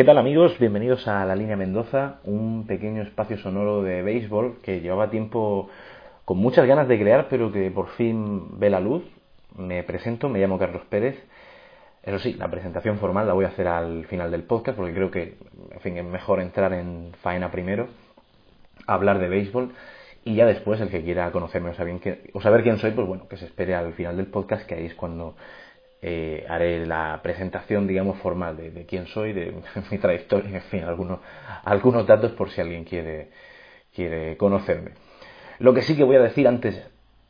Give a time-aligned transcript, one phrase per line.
[0.00, 0.58] ¿Qué tal amigos?
[0.58, 5.68] Bienvenidos a La Línea Mendoza, un pequeño espacio sonoro de béisbol que llevaba tiempo
[6.24, 9.04] con muchas ganas de crear, pero que por fin ve la luz.
[9.58, 11.22] Me presento, me llamo Carlos Pérez.
[12.02, 15.10] Eso sí, la presentación formal la voy a hacer al final del podcast porque creo
[15.10, 15.36] que
[15.70, 17.88] en fin, es mejor entrar en faena primero,
[18.86, 19.74] hablar de béisbol
[20.24, 23.28] y ya después el que quiera conocerme o saber, o saber quién soy, pues bueno,
[23.28, 25.36] que se espere al final del podcast, que ahí es cuando
[26.02, 29.54] eh, haré la presentación, digamos, formal de, quién soy, de
[29.90, 31.20] mi trayectoria, en fin, algunos,
[31.64, 33.30] algunos datos por si alguien quiere,
[33.94, 34.92] quiere conocerme.
[35.58, 36.82] Lo que sí que voy a decir antes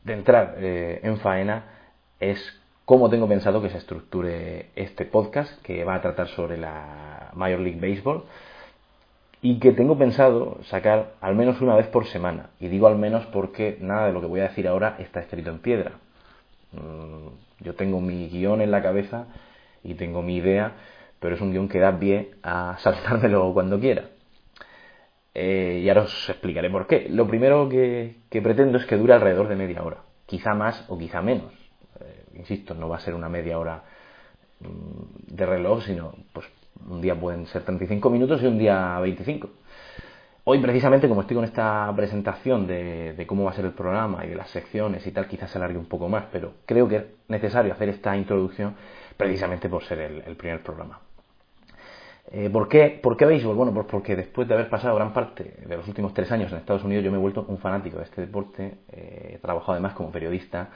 [0.03, 1.65] de entrar eh, en faena
[2.19, 2.39] es
[2.85, 7.59] cómo tengo pensado que se estructure este podcast que va a tratar sobre la Major
[7.59, 8.23] League Baseball
[9.41, 12.51] y que tengo pensado sacar al menos una vez por semana.
[12.59, 15.49] Y digo al menos porque nada de lo que voy a decir ahora está escrito
[15.49, 15.93] en piedra.
[16.73, 19.27] Mm, yo tengo mi guion en la cabeza
[19.83, 20.73] y tengo mi idea,
[21.19, 24.09] pero es un guion que da pie a saltármelo cuando quiera.
[25.33, 27.07] Eh, y ahora os explicaré por qué.
[27.09, 31.21] Lo primero que, pretendo es que dure alrededor de media hora, quizá más o quizá
[31.21, 31.53] menos.
[31.99, 33.83] Eh, insisto, no va a ser una media hora
[34.59, 36.47] mm, de reloj, sino pues
[36.87, 39.49] un día pueden ser 35 minutos y un día 25.
[40.43, 44.29] Hoy precisamente como estoy con esta presentación de, cómo va a ser el programa y
[44.29, 47.03] de las secciones y tal, quizás se alargue un poco más, pero creo que es
[47.27, 48.75] necesario hacer esta introducción
[49.17, 50.99] precisamente por ser el, primer programa.
[52.31, 53.55] Eh, ¿por, qué, ¿Por qué béisbol?
[53.55, 56.57] Bueno, pues porque después de haber pasado gran parte de los últimos tres años en
[56.57, 58.79] Estados Unidos, yo me he vuelto un fanático de este deporte.
[58.91, 60.69] Eh, he trabajado además como periodista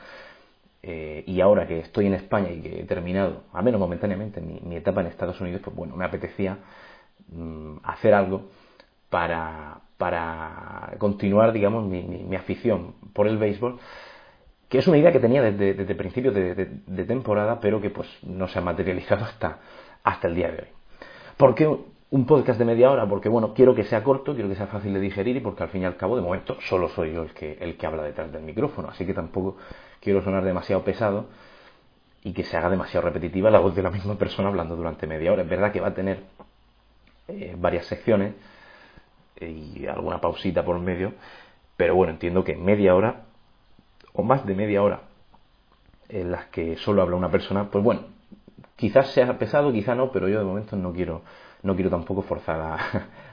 [0.83, 4.75] eh, y ahora que estoy en España y que he terminado, al menos momentáneamente, mi,
[4.75, 6.59] etapa en Estados Unidos, pues bueno, me apetecía
[7.29, 8.43] mm, hacer algo
[9.09, 13.79] para, para continuar, digamos, mi, afición por el béisbol,
[14.69, 18.47] que es una idea que tenía desde, desde principios de, temporada, pero que pues no
[18.47, 19.59] se ha materializado hasta,
[20.03, 20.67] hasta el día de hoy.
[21.37, 23.07] ¿Por qué un podcast de media hora?
[23.07, 25.69] Porque, bueno, quiero que sea corto, quiero que sea fácil de digerir y porque al
[25.69, 28.31] fin y al cabo, de momento, solo soy yo el que, el que habla detrás
[28.31, 29.57] del micrófono, así que tampoco
[29.99, 31.27] quiero sonar demasiado pesado
[32.23, 35.31] y que se haga demasiado repetitiva la voz de la misma persona hablando durante media
[35.31, 35.43] hora.
[35.43, 36.23] Es verdad que va a tener
[37.27, 38.33] eh, varias secciones,
[39.39, 41.13] y alguna pausita por medio,
[41.77, 43.23] pero bueno, entiendo que media hora
[44.13, 45.01] o más de media hora
[46.09, 48.01] en las que solo habla una persona, pues bueno,
[48.75, 51.21] quizás sea pesado, quizás no, pero yo de momento no quiero,
[51.63, 52.79] no quiero tampoco forzar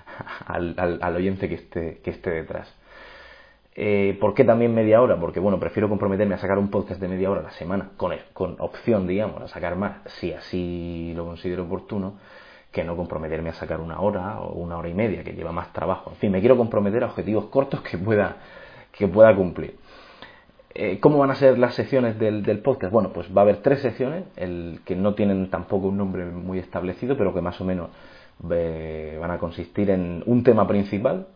[0.47, 2.75] al, al, oyente que esté, que esté detrás.
[3.75, 5.19] Eh, ¿Por qué también media hora?
[5.19, 8.13] Porque bueno, prefiero comprometerme a sacar un podcast de media hora a la semana, con,
[8.33, 12.19] con opción, digamos, a sacar más, si así lo considero oportuno,
[12.73, 15.73] que no comprometerme a sacar una hora o una hora y media, que lleva más
[15.73, 16.11] trabajo.
[16.11, 18.37] En fin, me quiero comprometer a objetivos cortos que pueda,
[18.91, 19.77] que pueda cumplir.
[20.75, 22.91] Eh, ¿Cómo van a ser las secciones del, podcast?
[22.91, 26.59] Bueno, pues va a haber tres secciones, el, que no tienen tampoco un nombre muy
[26.59, 27.91] establecido, pero que más o menos
[28.51, 31.27] eh, van a consistir en un tema principal,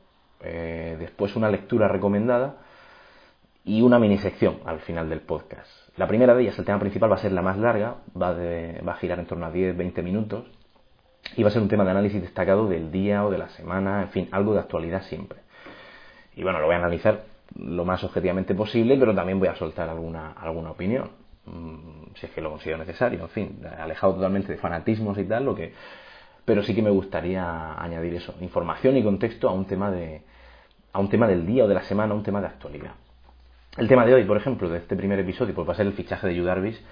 [0.41, 2.57] eh, después una lectura recomendada
[3.63, 5.71] y una mini sección al final del podcast.
[5.99, 8.93] La primera de ellas, el tema principal, va a ser la más larga, va, va
[8.93, 10.47] a girar en torno a 10-20 minutos,
[11.35, 14.03] y va a ser un tema de análisis destacado del día o de la semana,
[14.03, 15.41] en fin, algo de actualidad siempre.
[16.37, 17.25] Y bueno, lo voy a analizar
[17.59, 21.11] lo más objetivamente posible, pero también voy a soltar alguna, alguna opinión,
[21.47, 25.45] mm, si es que lo considero necesario, en fin, alejado totalmente de fanatismos y tal,
[25.45, 25.73] lo que,
[26.45, 30.23] pero sí que me gustaría añadir eso, información y contexto a un tema de,
[30.93, 32.93] a un tema del día o de la semana, a un tema de actualidad.
[33.77, 35.93] El tema de hoy, por ejemplo, de este primer episodio, pues va a ser el
[35.93, 36.83] fichaje de Judarvis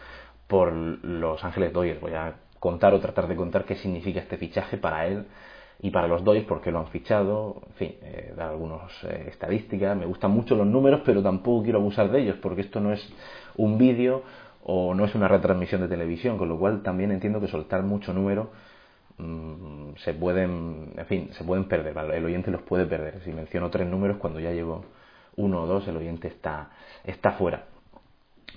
[0.46, 1.98] por Los Ángeles Dodgers.
[1.98, 2.34] Voy a
[2.64, 5.26] contar o tratar de contar qué significa este fichaje para él
[5.82, 9.26] y para los Dodgers, por qué lo han fichado, en fin, eh, dar algunas eh,
[9.28, 9.94] estadísticas.
[9.94, 13.06] Me gustan mucho los números, pero tampoco quiero abusar de ellos, porque esto no es
[13.56, 14.22] un vídeo
[14.62, 18.14] o no es una retransmisión de televisión, con lo cual también entiendo que soltar mucho
[18.14, 18.48] número
[19.18, 23.20] mm, se pueden, en fin, se pueden perder, el oyente los puede perder.
[23.24, 24.86] Si menciono tres números, cuando ya llevo
[25.36, 26.70] uno o dos, el oyente está,
[27.04, 27.66] está fuera.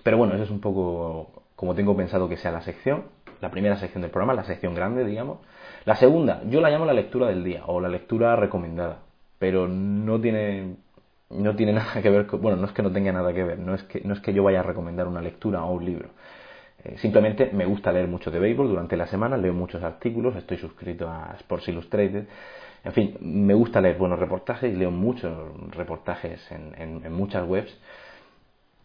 [0.01, 3.77] Pero bueno, eso es un poco como tengo pensado que sea la sección, la primera
[3.77, 5.39] sección del programa, la sección grande, digamos.
[5.85, 8.99] La segunda, yo la llamo la lectura del día o la lectura recomendada,
[9.39, 10.75] pero no tiene
[11.29, 13.73] no tiene nada que ver bueno, no es que no tenga nada que ver, no
[13.73, 16.09] es que no es que yo vaya a recomendar una lectura o un libro.
[16.83, 20.57] Eh, simplemente me gusta leer mucho de béisbol durante la semana, leo muchos artículos, estoy
[20.57, 22.25] suscrito a Sports Illustrated.
[22.83, 25.33] En fin, me gusta leer buenos reportajes, leo muchos
[25.71, 27.75] reportajes en, muchas webs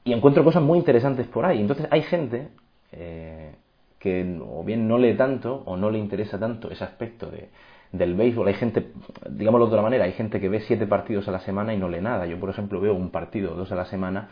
[0.05, 1.61] y encuentro cosas muy interesantes por ahí.
[1.61, 2.49] Entonces hay gente
[2.93, 3.55] eh,
[4.03, 7.51] que o bien no lee tanto o no le interesa tanto ese aspecto de,
[7.93, 8.49] del béisbol.
[8.49, 8.89] Hay gente,
[9.31, 11.89] digámoslo de otra manera, hay gente que ve siete partidos a la semana y no
[11.89, 12.27] lee nada.
[12.27, 14.29] Yo, por ejemplo, veo un partido o dos a la semana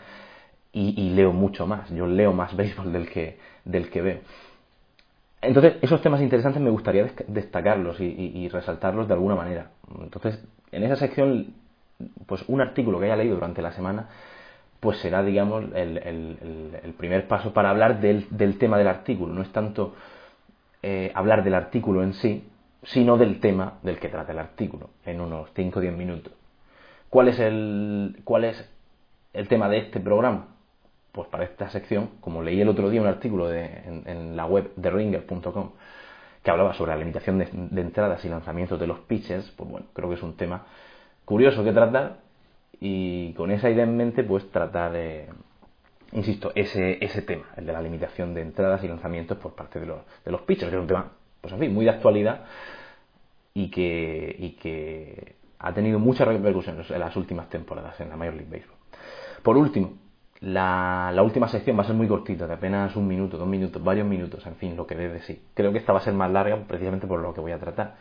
[0.72, 1.88] y, leo mucho más.
[1.90, 4.19] Yo leo más béisbol del que, del que veo.
[5.40, 9.70] Entonces, esos temas interesantes me gustaría destacarlos y, resaltarlos de alguna manera.
[10.02, 10.43] Entonces,
[10.73, 11.55] en esa sección,
[12.26, 14.08] pues un artículo que haya leído durante la semana,
[14.80, 19.32] pues será, digamos, el, primer paso para hablar del, tema del artículo.
[19.32, 19.94] No es tanto
[20.82, 22.44] eh, hablar del artículo en sí,
[22.82, 26.32] sino del tema del que trata el artículo, en unos 5 o 10 minutos.
[27.10, 28.70] ¿Cuál es el, cuál es
[29.34, 30.46] el tema de este programa?
[31.12, 34.90] pues para esta sección, como leí el otro día un artículo en, la web de
[34.90, 35.70] ringer.com
[36.42, 40.08] que hablaba sobre la limitación de, entradas y lanzamientos de los pitches, pues bueno, creo
[40.08, 40.64] que es un tema
[41.24, 42.18] curioso que tratar
[42.78, 44.93] y con esa idea en mente pues tratar,
[46.12, 49.87] insisto, ese, ese tema, el de la limitación de entradas y lanzamientos por parte de
[49.87, 52.44] los, de los pitchers, que es un tema, pues en fin, muy de actualidad
[53.55, 58.34] y que, y que ha tenido mucha repercusión en las últimas temporadas en la Major
[58.34, 58.78] League Baseball.
[59.43, 59.94] Por último,
[60.40, 64.06] la, última sección va a ser muy cortita, de apenas un minuto, dos minutos, varios
[64.06, 65.43] minutos, en fin, lo que debe de sí.
[65.55, 67.96] Creo que esta va a ser más larga precisamente por lo que voy a tratar.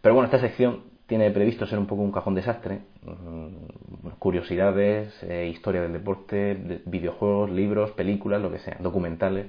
[0.00, 2.80] Pero bueno, esta sección tiene previsto ser un poco un cajón desastre.
[3.02, 9.46] Mm, curiosidades, eh, historia del deporte, videojuegos, libros, películas, lo que sea, documentales,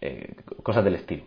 [0.00, 1.24] eh, cosas del estilo.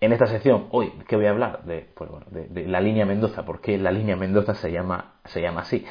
[0.00, 1.64] En esta sección, hoy, ¿qué voy a hablar?
[1.64, 3.46] De, pues bueno, de, la línea Mendoza.
[3.46, 5.86] ¿Por qué la línea Mendoza se llama, se llama así?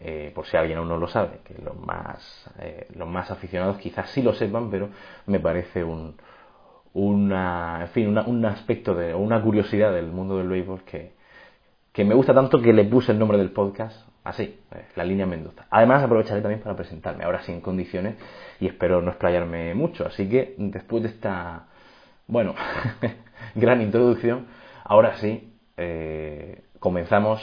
[0.00, 2.50] Eh, por si alguien aún no lo sabe, que los más,
[2.94, 4.88] los más aficionados quizás sí lo sepan, pero
[5.26, 6.16] me parece un,
[6.94, 11.12] una, en fin, un aspecto de, una curiosidad del mundo del béisbol que,
[11.94, 15.26] que me gusta tanto que le puse el nombre del podcast así, eh, la línea
[15.26, 15.66] Mendoza.
[15.70, 18.16] Además aprovecharé también para presentarme, ahora sin condiciones,
[18.58, 20.04] y espero no explayarme mucho.
[20.04, 21.66] Así que después de esta,
[22.26, 22.56] bueno,
[23.54, 24.46] gran introducción,
[24.82, 25.52] ahora sí,
[26.80, 27.40] comenzamos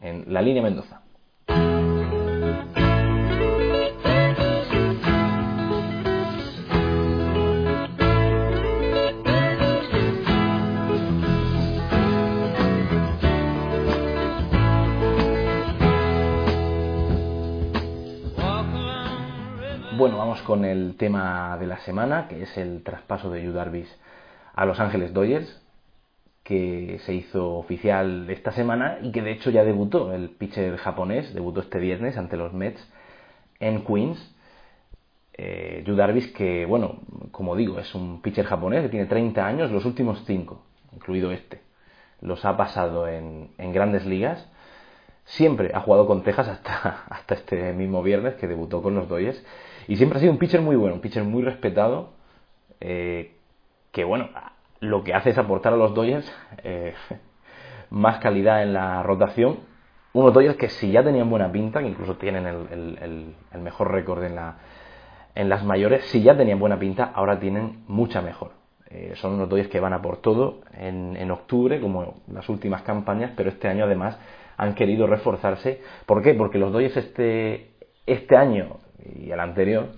[0.00, 1.01] en la línea Mendoza.
[20.42, 23.88] Con el tema de la semana, que es el traspaso de Yu Darvish
[24.54, 25.60] a Los Ángeles Dodgers,
[26.42, 30.12] que se hizo oficial esta semana y que de hecho ya debutó.
[30.12, 32.86] El pitcher japonés debutó este viernes ante los Mets
[33.60, 34.34] en Queens.
[35.34, 35.96] Eh, Yu
[36.34, 37.00] que bueno,
[37.30, 40.62] como digo, es un pitcher japonés que tiene 30 años, los últimos 5,
[40.92, 41.60] incluido este.
[42.20, 44.48] Los ha pasado en, en grandes ligas
[45.24, 49.42] siempre ha jugado con Texas hasta, hasta este mismo viernes que debutó con los Dodgers
[49.88, 52.10] y siempre ha sido un pitcher muy bueno, un pitcher muy respetado,
[52.80, 53.36] eh,
[53.90, 54.30] que bueno,
[54.80, 56.30] lo que hace es aportar a los Dodgers
[56.64, 56.94] eh,
[57.90, 59.60] más calidad en la rotación.
[60.12, 64.34] Unos Dodgers que si ya tenían buena pinta, que incluso tienen el, mejor récord en,
[64.34, 64.56] la,
[65.34, 68.50] en las mayores, si ya tenían buena pinta, ahora tienen mucha mejor.
[68.90, 72.82] Eh, son unos Dodgers que van a por todo en, en octubre, como las últimas
[72.82, 74.18] campañas, pero este año además
[74.58, 75.80] han querido reforzarse.
[76.04, 76.34] ¿Por qué?
[76.34, 77.70] Porque los Dodgers este,
[78.04, 78.80] este año
[79.16, 79.88] y el anterior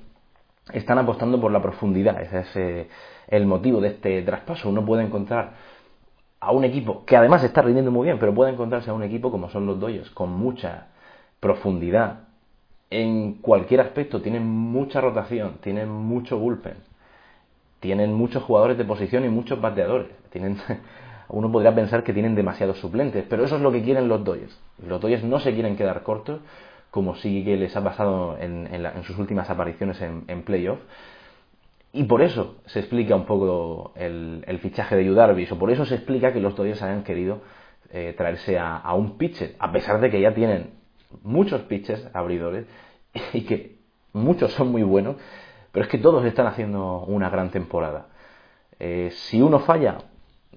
[0.72, 2.20] están apostando por la profundidad.
[2.20, 2.88] Ese es eh,
[3.28, 4.68] el motivo de este traspaso.
[4.68, 5.52] Uno puede encontrar
[6.40, 9.30] a un equipo que además está rindiendo muy bien, pero puede encontrarse a un equipo
[9.30, 10.88] como son los Dodgers, con mucha
[11.40, 12.20] profundidad
[12.90, 14.20] en cualquier aspecto.
[14.20, 16.76] Tienen mucha rotación, tienen mucho bullpen,
[17.80, 20.08] tienen muchos jugadores de posición y muchos bateadores.
[20.30, 20.58] Tienen,
[21.28, 24.58] uno podría pensar que tienen demasiados suplentes, pero eso es lo que quieren los Dodgers.
[24.86, 26.40] Los Dodgers no se quieren quedar cortos
[26.94, 28.68] como sí que les ha pasado en,
[29.02, 30.78] sus últimas apariciones en, playoff.
[31.92, 35.96] Y por eso se explica un poco el, fichaje de Yu o por eso se
[35.96, 37.40] explica que los Dodgers hayan querido
[37.90, 40.70] eh, traerse a, un pitcher, a pesar de que ya tienen
[41.24, 42.64] muchos pitchers abridores
[43.32, 43.80] y que
[44.12, 45.16] muchos son muy buenos,
[45.72, 48.06] pero es que todos están haciendo una gran temporada.
[48.78, 49.98] Eh, si uno falla,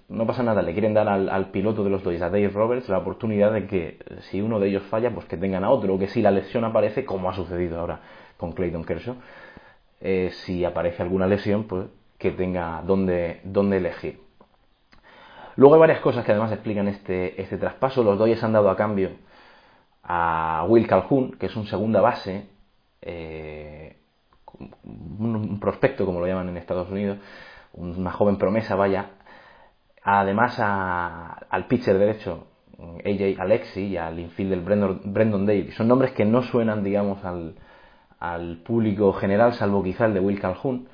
[0.10, 3.00] no pasa nada, le quieren dar al, piloto de los Dodgers, a Dave Roberts, la
[3.00, 4.00] oportunidad de que
[4.30, 6.64] si uno de ellos falla, pues que tengan a otro, o que si la lesión
[6.64, 8.00] aparece, como ha sucedido ahora
[8.38, 9.16] con Clayton Kershaw,
[10.00, 11.88] eh, si aparece alguna lesión, pues
[12.18, 14.22] que tenga dónde, dónde elegir.
[15.58, 18.04] Luego hay varias cosas que además explican este, este traspaso.
[18.04, 19.12] Los Dodgers han dado a cambio
[20.04, 22.48] a Will Calhoun, que es un segunda base,
[23.02, 23.98] eh,
[24.88, 27.18] un prospecto, como lo llaman en Estados Unidos,
[27.74, 29.17] una joven promesa, vaya.
[30.10, 32.48] Además al pitcher derecho,
[32.80, 35.76] AJ Alexi, y al infielder Brandon, Brandon Davis.
[35.76, 37.56] Son nombres que no suenan, digamos, al,
[38.20, 40.88] al público general, salvo quizá el de Will Calhoun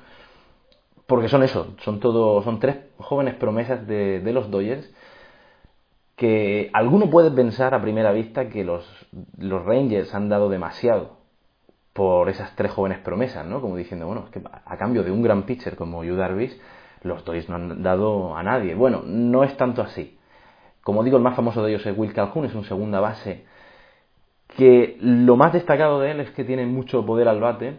[1.06, 4.90] porque son eso, son todo, son tres jóvenes promesas de, los Dodgers
[6.16, 8.86] que alguno puede pensar a primera vista que los,
[9.36, 11.18] los Rangers han dado demasiado
[11.92, 13.60] por esas tres jóvenes promesas, ¿no?
[13.60, 16.58] Como diciendo, bueno, es que a cambio de un gran pitcher como Yu Darvish,
[17.04, 18.74] los Dodgers no han dado a nadie.
[18.74, 20.18] Bueno, no es tanto así.
[20.82, 23.44] Como digo, el más famoso de ellos es Will Calhoun, es un segunda base
[24.56, 27.76] que lo más destacado de él es que tiene mucho poder al bate,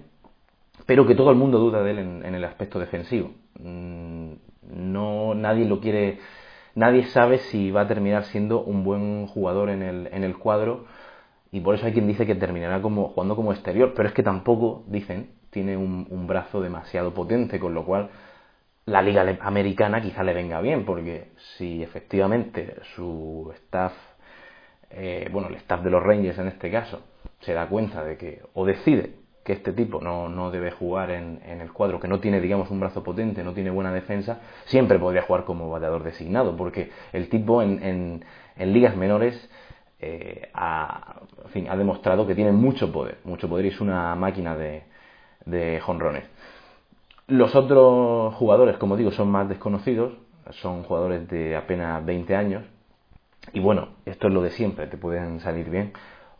[0.86, 3.32] pero que todo el mundo duda de él en, el aspecto defensivo.
[3.60, 4.34] Mm,
[4.72, 6.20] no, nadie lo quiere,
[6.74, 10.86] nadie sabe si va a terminar siendo un buen jugador en el, en el cuadro
[11.52, 14.24] y por eso hay quien dice que terminará como, jugando como exterior, pero es que
[14.24, 18.10] tampoco, dicen, tiene un, brazo demasiado potente, con lo cual
[18.86, 23.94] la liga americana quizá le venga bien, porque si efectivamente su staff,
[24.92, 27.02] eh, bueno, el staff de los Rangers en este caso,
[27.40, 29.14] se da cuenta de que, o decide
[29.44, 32.72] que este tipo no, no debe jugar en, en, el cuadro, que no tiene, digamos,
[32.72, 37.30] un brazo potente, no tiene buena defensa, siempre podría jugar como bateador designado, porque el
[37.30, 38.24] tipo en,
[38.58, 39.50] en, ligas menores
[40.00, 44.56] eh, ha, fin, ha demostrado que tiene mucho poder, mucho poder y es una máquina
[44.56, 44.84] de,
[45.46, 46.26] de jonrones.
[47.28, 50.14] Los otros jugadores, como digo, son más desconocidos,
[50.52, 52.64] son jugadores de apenas 20 años,
[53.54, 55.94] y bueno, esto es lo de siempre, te pueden salir bien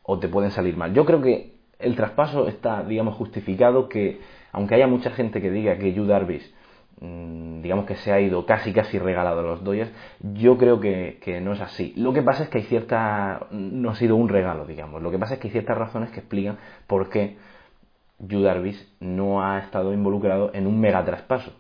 [0.04, 0.94] o te pueden salir mal.
[0.94, 5.78] Yo creo que el traspaso está, digamos, justificado que, aunque haya mucha gente que diga
[5.78, 6.54] que Yu Darvish,
[7.02, 11.40] mm, digamos que se ha ido casi casi regalado a los Dodgers, yo creo que,
[11.42, 11.94] no es así.
[11.98, 15.20] Lo que pasa es que hay cierta, no ha sido un regalo, digamos, lo que
[15.20, 17.38] pasa es que hay ciertas razones que explican por qué
[18.20, 21.54] Yu Darvish no ha estado involucrado en un mega traspaso.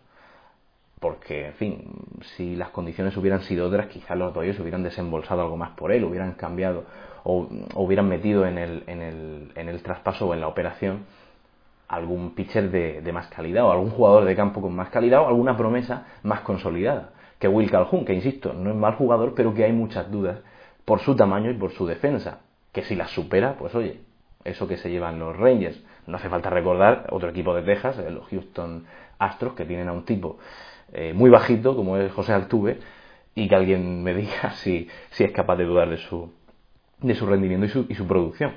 [0.99, 1.83] Porque, en fin,
[2.35, 6.03] si las condiciones hubieran sido otras, quizás los Dodgers hubieran desembolsado algo más por él,
[6.03, 6.85] hubieran cambiado
[7.23, 11.05] o, hubieran metido en el, en, el, en el traspaso o en la operación
[11.87, 15.27] algún pitcher de, de, más calidad o algún jugador de campo con más calidad o
[15.27, 17.09] alguna promesa más consolidada
[17.39, 20.39] que Will Calhoun, que insisto, no es mal jugador, pero que hay muchas dudas
[20.85, 22.39] por su tamaño y por su defensa,
[22.71, 24.01] que si las supera, pues oye,
[24.45, 25.83] eso que se llevan los Rangers.
[26.07, 28.85] No hace falta recordar otro equipo de Texas, los Houston
[29.19, 30.37] Astros, que tienen a un tipo
[30.93, 32.79] eh, muy bajito como es José Altuve
[33.33, 36.31] y que alguien me diga si, si es capaz de dudar de su,
[37.01, 38.53] de su rendimiento y su, y su producción.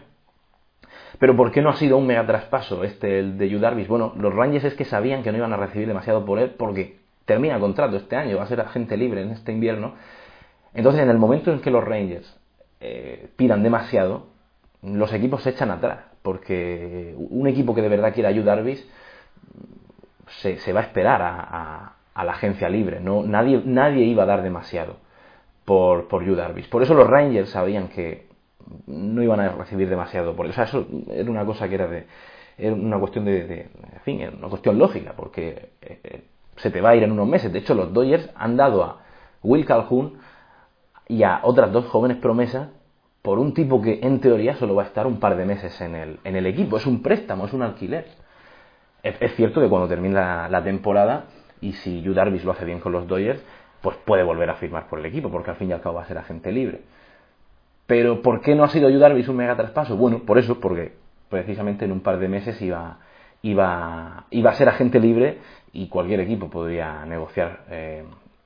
[1.18, 4.34] Pero ¿por qué no ha sido un mega traspaso este el de Yu Bueno, los
[4.34, 7.60] Rangers es que sabían que no iban a recibir demasiado por él porque termina el
[7.60, 9.94] contrato este año, va a ser agente libre en este invierno.
[10.74, 12.38] Entonces, en el momento en que los Rangers
[12.80, 14.26] eh, pidan demasiado,
[14.82, 18.44] los equipos se echan atrás, porque un equipo que de verdad quiera Yu
[20.40, 23.00] se, se, va a esperar a, a, la agencia libre.
[23.00, 24.96] No, nadie, nadie iba a dar demasiado
[25.64, 26.36] por, por Yu
[26.70, 28.28] Por eso los Rangers sabían que
[28.86, 30.52] no iban a recibir demasiado por él.
[30.52, 32.06] O sea, eso era una cosa que era de.
[32.56, 33.68] Era una cuestión de.
[34.04, 36.24] fin, una cuestión lógica, porque eh,
[36.56, 37.52] se te va a ir en unos meses.
[37.52, 39.00] De hecho, los Dodgers han dado a
[39.42, 40.18] Will Calhoun
[41.06, 42.68] y a otras dos jóvenes promesas
[43.28, 45.94] por un tipo que en teoría solo va a estar un par de meses en
[45.94, 46.78] el, en el equipo.
[46.78, 48.06] Es un préstamo, es un alquiler.
[49.02, 51.26] Es, cierto que cuando termine la, temporada
[51.60, 53.44] y si Yu Darvish lo hace bien con los Dodgers,
[53.82, 56.04] pues puede volver a firmar por el equipo, porque al fin y al cabo va
[56.04, 56.80] a ser agente libre.
[57.86, 59.94] Pero ¿por qué no ha sido ayudar un mega traspaso?
[59.94, 60.94] Bueno, por eso, porque
[61.28, 62.96] precisamente en un par de meses iba,
[63.42, 65.36] iba, iba a ser agente libre
[65.74, 68.04] y cualquier equipo podría negociar eh,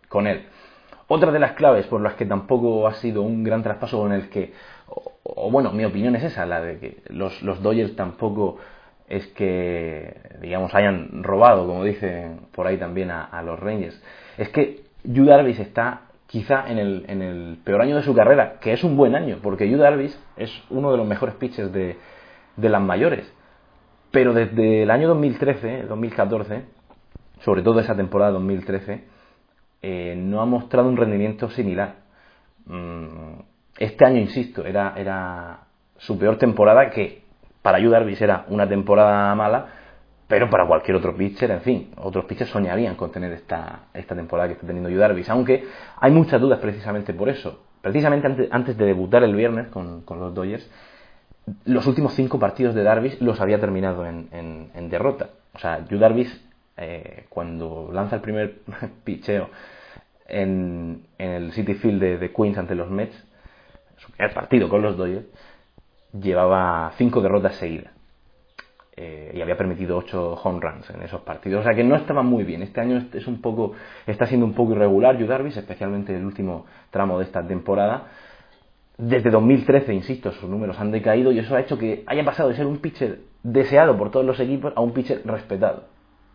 [0.09, 0.45] con él.
[1.15, 4.31] Otra de las claves por las que tampoco ha sido un gran traspaso con el
[4.31, 4.55] que,
[5.23, 8.59] o, bueno, mi opinión es esa, la de que los, Dodgers tampoco
[9.09, 14.03] es que, digamos, hayan robado, como dicen por ahí también a, los Rangers.
[14.39, 18.59] Es que Yu Darvish está quizá en el, en el peor año de su carrera,
[18.61, 21.97] que es un buen año, porque Yu Darvish es uno de los mejores pitchers de,
[22.57, 23.33] de las mayores.
[24.11, 26.65] Pero desde el año 2013, 2014,
[27.41, 29.05] sobre todo esa temporada 2013,
[29.83, 31.97] eh, no ha mostrado un rendimiento similar.
[32.67, 33.41] Mm,
[33.83, 35.61] este año, insisto, era, era
[35.97, 37.23] su peor temporada, que
[37.63, 39.67] para Yu Darvish era una temporada mala,
[40.29, 44.49] pero para cualquier otro pitcher, en fin, otros pitchers soñarían con tener esta, esta temporada
[44.49, 45.65] que está teniendo Yu Darvish, aunque
[45.99, 47.65] hay muchas dudas precisamente por eso.
[47.81, 50.71] Precisamente antes, de debutar el viernes con, los Dodgers,
[51.65, 55.31] los últimos cinco partidos de Darvish los había terminado en, derrota.
[55.55, 56.33] O sea, Yu Darvish,
[56.77, 58.61] eh, cuando lanza el primer
[59.05, 59.51] picheo
[60.29, 63.32] en, el City Field de, Queens ante los Mets,
[64.19, 65.27] el partido con los Dodgers,
[66.13, 67.93] llevaba cinco derrotas seguidas.
[68.95, 71.61] Eh, y había permitido ocho home runs en esos partidos.
[71.61, 72.63] O sea que no estaba muy bien.
[72.63, 73.73] Este año es un poco,
[74.07, 78.09] está siendo un poco irregular Yu Darvish, especialmente el último tramo de esta temporada.
[78.99, 82.57] Desde 2013, insisto, sus números han decaído y eso ha hecho que haya pasado de
[82.57, 85.85] ser un pitcher deseado por todos los equipos a un pitcher respetado,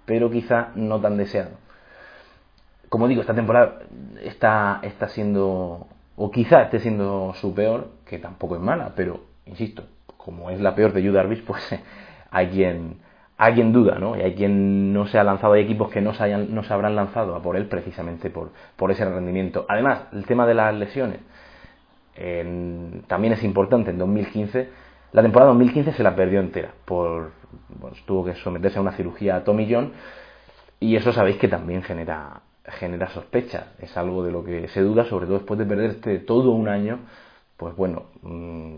[0.06, 1.52] pero quizá no tan deseado.
[2.90, 3.80] Como digo, esta temporada
[4.24, 9.84] está, está siendo, o quizá esté siendo su peor, que tampoco es mala, pero insisto,
[10.18, 11.64] como es la peor de Yu Darvish, pues
[12.32, 12.98] hay quien,
[13.38, 14.18] hay quien duda, ¿no?
[14.18, 16.74] Y hay quien no se ha lanzado, hay equipos que no se, hayan, no se
[16.74, 19.66] habrán lanzado a por él precisamente por, por ese rendimiento.
[19.70, 21.20] Además, el tema de las lesiones
[23.08, 23.92] también es importante.
[23.92, 24.70] En 2015,
[25.14, 27.32] la temporada 2015 se la perdió entera, por,
[28.06, 29.94] tuvo que someterse a una cirugía a Tommy John
[30.80, 33.66] y eso sabéis que también genera, genera sospechas.
[33.80, 37.00] Es algo de lo que se duda, sobre todo después de perderte todo un año.
[37.58, 38.78] Pues bueno, mmm,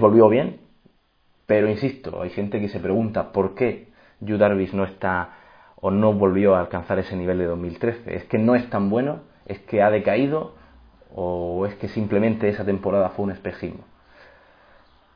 [0.00, 0.60] volvió bien,
[1.46, 3.88] pero insisto, hay gente que se pregunta por qué
[4.20, 5.30] Yu Darvish no está
[5.76, 8.14] o no volvió a alcanzar ese nivel de 2013.
[8.14, 9.20] ¿Es que no es tan bueno?
[9.46, 10.54] ¿Es que ha decaído?
[11.14, 13.84] ¿O es que simplemente esa temporada fue un espejismo?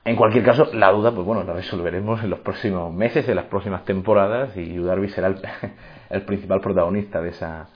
[0.05, 3.47] En cualquier caso, la duda, pues bueno, la resolveremos en los próximos meses, en las
[3.47, 5.29] próximas temporadas, y Yu Darvish será
[6.11, 7.69] el, principal protagonista de esa,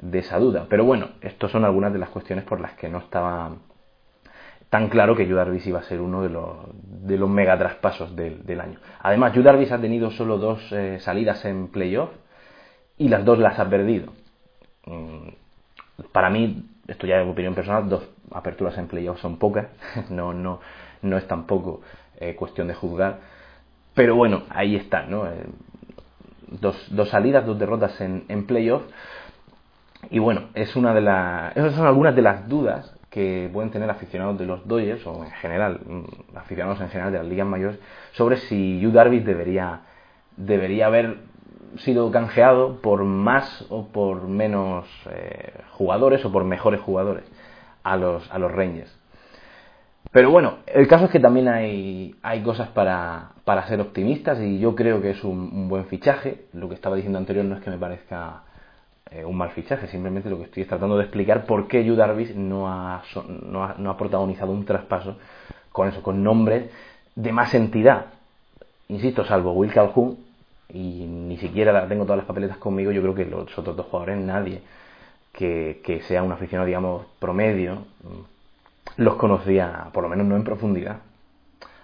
[0.00, 0.66] de esa duda.
[0.68, 3.52] Pero bueno, estas son algunas de las cuestiones por las que no estaba
[4.74, 5.36] tan claro que Yu
[5.66, 8.80] iba a ser uno de los, de los mega traspasos del, año.
[9.00, 12.10] Además, Yu ha tenido solo dos eh, salidas en playoff
[12.98, 14.12] y las dos las ha perdido.
[14.86, 15.28] Mm,
[16.10, 19.68] para mí, esto ya es opinión personal, dos aperturas en playoff son pocas,
[20.10, 20.60] no, no,
[21.02, 21.82] no es tampoco
[22.18, 23.20] eh, cuestión de juzgar.
[23.94, 25.26] Pero bueno, ahí está, ¿no?
[25.26, 25.46] Eh,
[26.48, 28.82] dos, dos, salidas, dos derrotas en, en playoff.
[30.10, 33.88] Y bueno, es una de las, esas son algunas de las dudas que pueden tener
[33.90, 37.78] aficionados de los Dodgers o en general, mm, aficionados en general de las ligas mayores,
[38.12, 39.82] sobre si Yu Darvish debería,
[40.36, 41.18] debería haber
[41.78, 47.24] sido canjeado por más o por menos eh, jugadores o por mejores jugadores
[47.82, 48.98] a los, a los Rangers.
[50.10, 54.60] Pero bueno, el caso es que también hay, hay cosas para, para ser optimistas y
[54.60, 56.46] yo creo que es un, un buen fichaje.
[56.52, 58.43] Lo que estaba diciendo anterior no es que me parezca
[59.10, 62.34] eh, un mal fichaje, simplemente lo que estoy tratando de explicar por qué Yu Darvish
[62.34, 63.02] no ha,
[63.50, 65.16] no ha, no ha protagonizado un traspaso
[65.72, 66.70] con eso, con nombres
[67.14, 68.06] de más entidad.
[68.88, 70.18] Insisto, salvo Will Calhoun,
[70.68, 74.18] y ni siquiera tengo todas las papeletas conmigo, yo creo que los otros dos jugadores,
[74.18, 74.62] nadie
[75.32, 77.86] que, que sea un aficionado, digamos, promedio,
[78.96, 80.98] los conocía, por lo menos no en profundidad.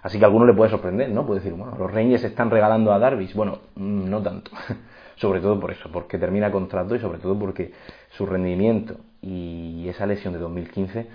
[0.03, 1.27] Así que a alguno le puede sorprender, ¿no?
[1.27, 3.35] Puede decir, bueno, los Rangers están regalando a Darvish.
[3.35, 4.51] Bueno, no tanto
[5.21, 7.73] sobre todo por eso, porque termina contrato y sobre todo porque
[8.17, 11.07] su rendimiento y esa lesión de 2015,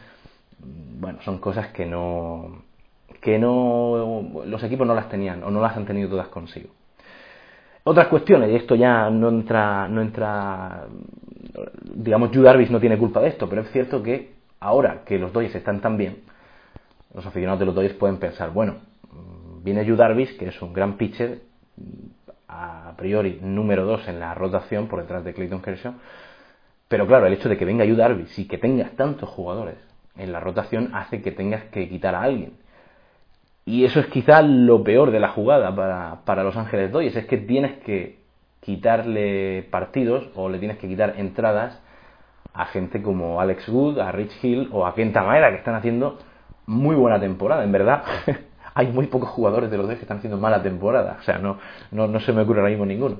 [1.00, 2.64] bueno, son cosas que no
[3.22, 6.70] que no los equipos no las tenían o no las han tenido todas consigo.
[7.84, 10.86] Otras cuestiones, y esto ya no entra, no entra,
[11.96, 15.56] digamos, Yu no tiene culpa de esto, pero es cierto que ahora que los Dodgers
[15.56, 16.18] están tan bien,
[17.14, 18.76] los aficionados de los Dodgers pueden pensar, bueno,
[19.64, 21.40] viene Yu que es un gran pitcher,
[22.48, 25.94] a priori número 2 en la rotación por detrás de Clayton Kershaw.
[26.88, 29.76] Pero claro, el hecho de que venga Yu Darvish y que tengas tantos jugadores
[30.18, 32.54] en la rotación hace que tengas que quitar a alguien.
[33.66, 37.26] Y eso es quizá lo peor de la jugada para, para Los Ángeles Dodgers, es
[37.26, 38.20] que tienes que
[38.60, 41.82] quitarle partidos o le tienes que quitar entradas
[42.54, 46.20] a gente como Alex Wood, a Rich Hill o a Kenta Maeda que están haciendo
[46.66, 48.04] muy buena temporada, en verdad.
[48.76, 51.18] hay muy pocos jugadores de los dos que están haciendo mala temporada.
[51.20, 51.58] O sea, no,
[51.92, 53.20] no, no se me ocurre ahora mismo ninguno.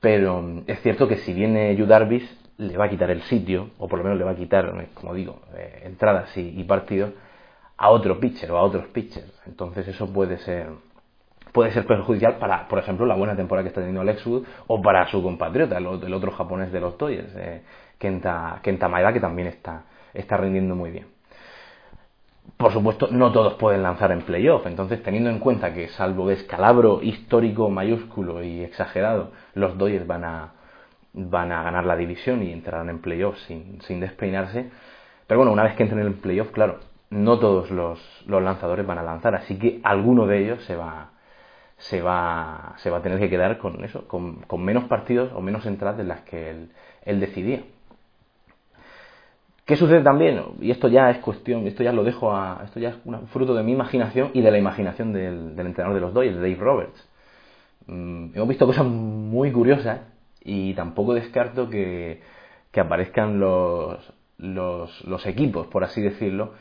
[0.00, 3.70] Pero mm, es cierto que si viene Yu Darvish, le va a quitar el sitio,
[3.78, 7.12] o por lo menos le va a quitar, como digo, eh, entradas y, partidos
[7.76, 9.42] a otro pitcher o a otros pitchers.
[9.46, 10.68] Entonces eso puede ser
[11.52, 14.80] puede ser perjudicial para, por ejemplo, la buena temporada que está teniendo Alex Wood o
[14.80, 17.62] para su compatriota, el, otro japonés de los Toyers, eh,
[17.98, 21.11] Kenta, Kenta Maeda, que también está, está rindiendo muy bien
[22.56, 24.66] por supuesto, no todos pueden lanzar en playoff.
[24.66, 30.52] Entonces, teniendo en cuenta que, salvo descalabro histórico mayúsculo y exagerado, los Dodgers van a,
[31.12, 34.70] van a ganar la división y entrarán en playoff sin, sin despeinarse.
[35.26, 36.78] Pero bueno, una vez que entren en playoff, claro,
[37.12, 41.10] no todos los, los, lanzadores van a lanzar, así que alguno de ellos se va,
[41.76, 45.66] se va, se va a tener que quedar con eso, con, menos partidos o menos
[45.66, 46.50] entradas de las que
[47.04, 47.64] él, decidía.
[49.64, 50.42] ¿Qué sucede también?
[50.60, 53.54] Y esto ya es cuestión, esto ya lo dejo a, esto ya es un fruto
[53.54, 57.08] de mi imaginación y de la imaginación del, entrenador de los Dodgers, Dave Roberts.
[57.86, 60.00] Mm, hemos visto cosas muy curiosas
[60.44, 62.20] y tampoco descarto que,
[62.72, 66.54] que aparezcan los, los, los, equipos, por así decirlo,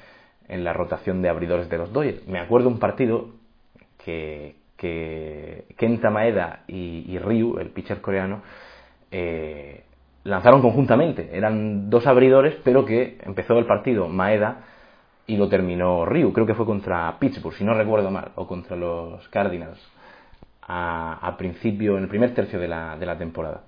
[0.47, 2.27] en la rotación de abridores de los Dodgers.
[2.27, 3.29] Me acuerdo un partido
[4.05, 8.43] que, que Kenta Maeda y, Ryu, el pitcher coreano,
[9.09, 9.83] eh,
[10.23, 11.29] lanzaron conjuntamente.
[11.33, 14.63] Eran dos abridores, pero que empezó el partido Maeda
[15.27, 16.33] y lo terminó Ryu.
[16.33, 19.79] Creo que fue contra Pittsburgh, si no recuerdo mal, o contra los Cardinals
[20.73, 23.63] a, principio, en el primer tercio de la, de la temporada.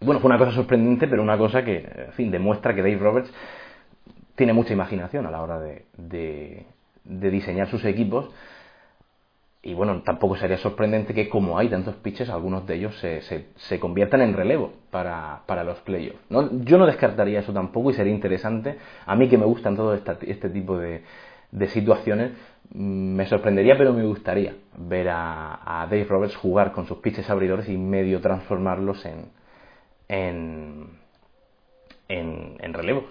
[0.00, 3.32] Bueno, fue una cosa sorprendente, pero una cosa que, en fin, demuestra que Dave Roberts
[4.34, 5.84] tiene mucha imaginación a la hora de,
[7.04, 8.30] de diseñar sus equipos
[9.62, 13.80] y bueno, tampoco sería sorprendente que como hay tantos pitches, algunos de ellos se, se,
[13.80, 16.18] conviertan en relevo para, para los playoffs.
[16.30, 16.62] ¿no?
[16.64, 18.78] Yo no descartaría eso tampoco y sería interesante.
[19.04, 21.02] A mí que me gustan todo este tipo de,
[21.52, 22.32] de situaciones,
[22.72, 27.28] mm, me sorprendería, pero me gustaría ver a, a, Dave Roberts jugar con sus pitches
[27.28, 29.26] abridores y medio transformarlos en,
[30.08, 30.88] en,
[32.08, 33.04] en relevos.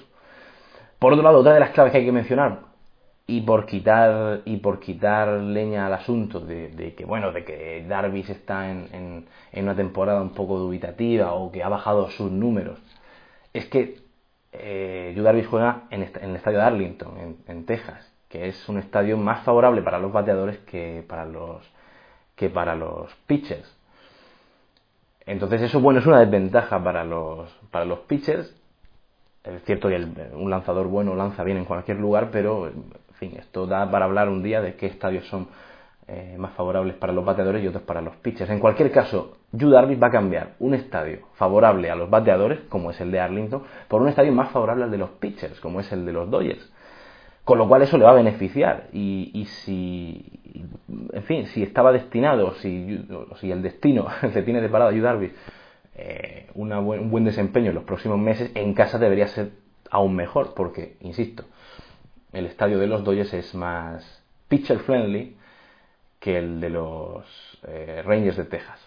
[0.98, 2.69] Por otro lado, otra de las claves que hay que mencionar,
[3.30, 8.28] y por quitar y por quitar leña al asunto de, que bueno de que Darvis
[8.28, 12.80] está en, en, una temporada un poco dubitativa o que ha bajado sus números
[13.54, 14.00] es que
[14.52, 19.44] eh, Darvis juega en, el estadio de Arlington en, Texas que es un estadio más
[19.44, 21.62] favorable para los bateadores que para los
[22.36, 23.78] que para los pitchers.
[25.28, 28.56] Entonces eso bueno es una desventaja para los para los pitchers.
[29.44, 29.98] Es cierto que
[30.34, 32.72] un lanzador bueno lanza bien en cualquier lugar pero
[33.20, 35.50] fin, esto da para hablar un día de qué estadios son
[36.08, 38.50] eh, más favorables para los bateadores y otros para los pitchers.
[38.50, 43.00] En cualquier caso, Yu va a cambiar un estadio favorable a los bateadores, como es
[43.02, 46.06] el de Arlington, por un estadio más favorable al de los pitchers, como es el
[46.06, 46.72] de los Dodgers.
[47.44, 48.88] Con lo cual eso le va a beneficiar.
[48.94, 50.40] Y, si,
[51.12, 53.06] en fin, si estaba destinado, si,
[53.44, 55.06] el destino le tiene deparado a Yu
[55.96, 59.52] eh, un buen desempeño en los próximos meses, en casa debería ser
[59.92, 61.44] aún mejor, porque, insisto,
[62.34, 65.36] el estadio de los Dodgers es más pitcher friendly
[66.20, 67.26] que el de los
[67.68, 68.80] eh, Rangers de Texas.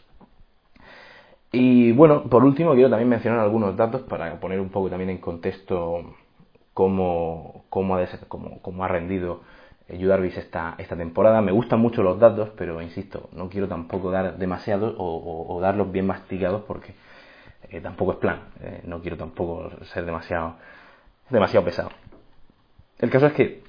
[1.51, 5.19] Y bueno, por último quiero también mencionar algunos datos para poner un poco también en
[5.19, 6.15] contexto
[6.75, 9.43] cómo, cómo, ha, cómo, ha, rendido
[9.89, 11.43] Yu Darvish esta, esta temporada.
[11.43, 16.07] Me gustan mucho los datos, pero insisto, no quiero tampoco dar demasiados o, darlos bien
[16.07, 16.95] masticados porque
[17.69, 18.41] eh, tampoco es plan.
[18.61, 20.57] Eh, no quiero tampoco ser demasiado,
[21.29, 21.91] demasiado pesado.
[23.03, 23.63] El caso es que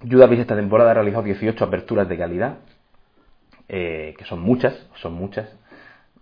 [0.00, 2.56] Judas esta temporada ha realizado 18 aperturas de calidad,
[3.68, 5.54] eh, que son muchas, son muchas.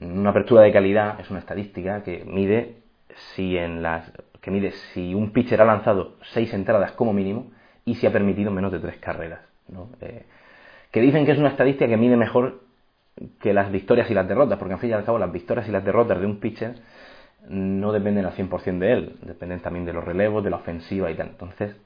[0.01, 2.79] Una apertura de calidad es una estadística que mide
[3.35, 7.53] si en las que mide si un pitcher ha lanzado 6 entradas como mínimo
[7.85, 9.41] y si ha permitido menos de 3 carreras.
[10.01, 10.25] Eh,
[10.91, 12.63] que dicen que es una estadística que mide mejor
[13.41, 15.71] que las victorias y las derrotas, porque al fin y al cabo las victorias y
[15.71, 16.75] las derrotas de un pitcher
[17.49, 21.15] no dependen al 100% de él, dependen también de los relevos, de la ofensiva y
[21.15, 21.29] tal.
[21.29, 21.77] Entonces,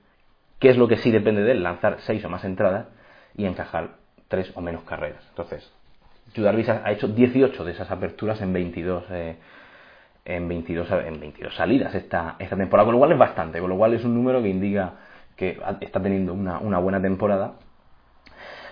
[0.58, 1.62] ¿Qué es lo que sí depende de él?
[1.62, 2.86] Lanzar seis o más entradas
[3.36, 3.96] y encajar
[4.28, 5.24] tres o menos carreras.
[5.30, 5.72] Entonces,
[6.34, 9.36] Judarvis ha hecho 18 de esas aperturas en 22, eh,
[10.24, 13.76] en 22, en 22 salidas esta, esta temporada, con lo cual es bastante, con lo
[13.76, 14.94] cual es un número que indica
[15.36, 17.54] que está teniendo una, una buena temporada.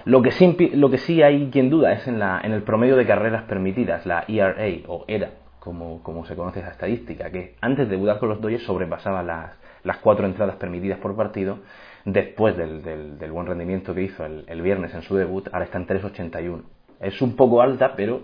[0.05, 2.97] Lo que, sí, lo que sí hay quien duda es en, la, en el promedio
[2.97, 7.89] de carreras permitidas, la ERA o ERA, como, como se conoce esa estadística, que antes
[7.89, 11.59] de debutar con los Dodgers sobrepasaba las, las cuatro entradas permitidas por partido,
[12.05, 15.87] después del, del, buen rendimiento que hizo el, viernes en su debut, ahora está en
[15.87, 16.63] 3.81.
[17.01, 18.23] Es un poco alta, pero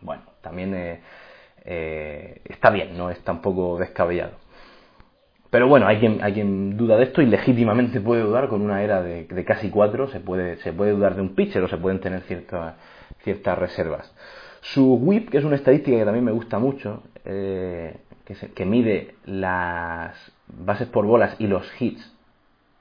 [0.00, 1.00] bueno, también eh,
[1.64, 4.32] eh, está bien, no es tampoco descabellado.
[5.50, 8.82] Pero bueno, hay quien, hay quien duda de esto y legítimamente puede dudar con una
[8.82, 12.00] era de, casi cuatro, se puede, se puede dudar de un pitcher o se pueden
[12.00, 12.74] tener ciertas,
[13.22, 14.12] ciertas reservas.
[14.62, 17.94] Su whip, que es una estadística que también me gusta mucho, eh,
[18.54, 20.16] que, mide las
[20.48, 22.12] bases por bolas y los hits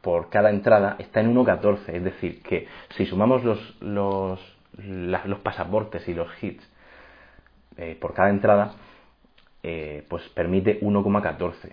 [0.01, 1.89] por cada entrada, está en 1.14.
[1.93, 4.39] Es decir, que si sumamos los, los,
[4.77, 6.67] los pasaportes y los hits
[7.77, 8.73] eh, por cada entrada,
[9.63, 11.71] eh, pues permite 1,14.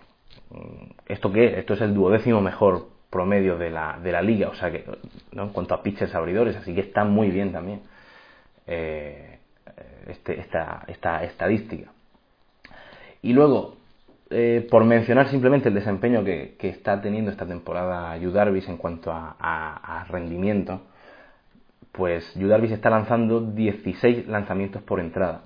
[0.50, 1.58] Mm, ¿Esto qué?
[1.58, 4.84] Esto es el duodécimo mejor promedio de la, de la liga, o sea que,
[5.32, 5.42] ¿no?
[5.42, 7.82] en cuanto a pitchers abridores, así que está muy bien también
[8.68, 9.40] eh,
[10.06, 11.90] este, esta, esta estadística.
[13.22, 13.76] Y luego,
[14.30, 20.06] eh, por mencionar simplemente el desempeño que, está teniendo esta temporada Yu en cuanto a,
[20.08, 20.82] rendimiento,
[21.92, 25.42] pues Yu Darvish está lanzando 16 lanzamientos por entrada.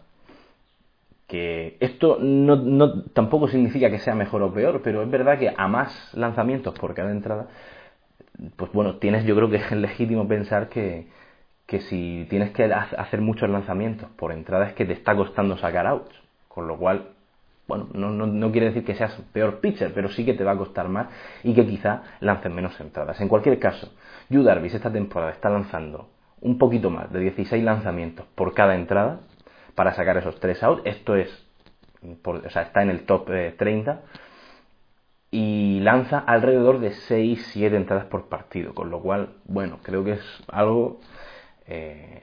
[1.27, 5.55] Que esto no, no, tampoco significa que sea mejor o peor, pero es verdad que
[5.57, 7.49] a más lanzamientos por cada entrada,
[8.57, 11.07] pues bueno, tienes, yo creo que es legítimo pensar que,
[11.66, 15.87] que si tienes que hacer muchos lanzamientos por entrada es que te está costando sacar
[15.87, 16.14] outs.
[16.49, 17.13] Con lo cual,
[17.66, 20.53] bueno, no, no, no, quiere decir que seas peor pitcher, pero sí que te va
[20.53, 21.09] a costar más
[21.42, 23.20] y que quizá lancen menos entradas.
[23.20, 23.92] En cualquier caso,
[24.29, 29.20] Yu Darvish esta temporada está lanzando un poquito más de 16 lanzamientos por cada entrada
[29.74, 30.83] para sacar esos 3 outs.
[30.85, 31.31] Esto es,
[32.22, 33.98] o sea, está en el top 30 eh,
[35.31, 40.44] y lanza alrededor de 6-7 entradas por partido, con lo cual, bueno, creo que es
[40.48, 41.00] algo
[41.66, 42.22] eh,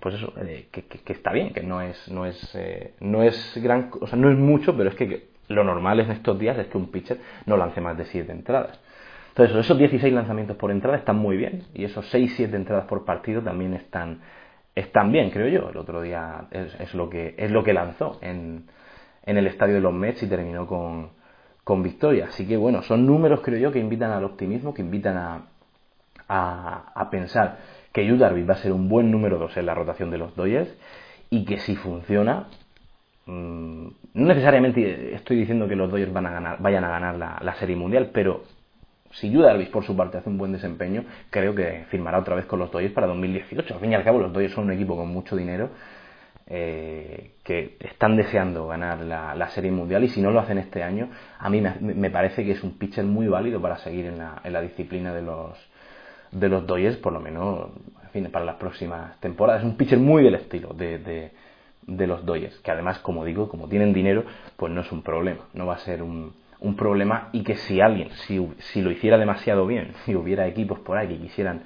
[0.00, 3.90] pues eso, eh, que, está bien, que no es, no es, eh, no es gran,
[4.00, 6.78] o sea, no es mucho, pero es que, lo normal en estos días es que
[6.78, 8.78] un pitcher no lance más de 7 entradas.
[9.30, 13.42] Entonces, esos 16 lanzamientos por entrada están muy bien y esos 6-7 entradas por partido
[13.42, 14.20] también están,
[14.76, 15.70] están bien, creo yo.
[15.70, 18.66] El otro día es, lo, que, es lo que lanzó en,
[19.26, 21.10] en el estadio de los Mets y terminó con,
[21.64, 22.26] con victoria.
[22.26, 25.46] Así que bueno, son números, creo yo, que invitan al optimismo, que invitan a,
[26.28, 27.58] a, a pensar
[27.92, 30.34] que Yu Darvish va a ser un buen número 2 en la rotación de los
[30.36, 30.70] Dodgers
[31.28, 32.46] y que si funciona,
[33.26, 37.54] mm, no necesariamente estoy diciendo que los Dodgers van a ganar, vayan a ganar la,
[37.54, 38.44] Serie Mundial, pero
[39.12, 42.46] si Yu Darvish por su parte hace un buen desempeño, creo que firmará otra vez
[42.46, 43.74] con los Dodgers para 2018.
[43.74, 45.70] Al fin y al cabo, los Dodgers son un equipo con mucho dinero
[46.46, 51.08] eh, que están deseando ganar la, Serie Mundial y si no lo hacen este año,
[51.38, 55.12] a mí me, parece que es un pitcher muy válido para seguir en la disciplina
[55.12, 55.69] de los,
[56.32, 57.70] de los Dodgers, por lo menos
[58.04, 59.62] en fin, para las próximas temporadas.
[59.62, 61.30] Es un pitcher muy del estilo de,
[61.86, 64.24] de, los Dodgers, que además, como digo, como tienen dinero,
[64.56, 67.80] pues no es un problema, no va a ser un, un problema y que si
[67.80, 71.62] alguien, si, si, lo hiciera demasiado bien, si hubiera equipos por ahí que quisieran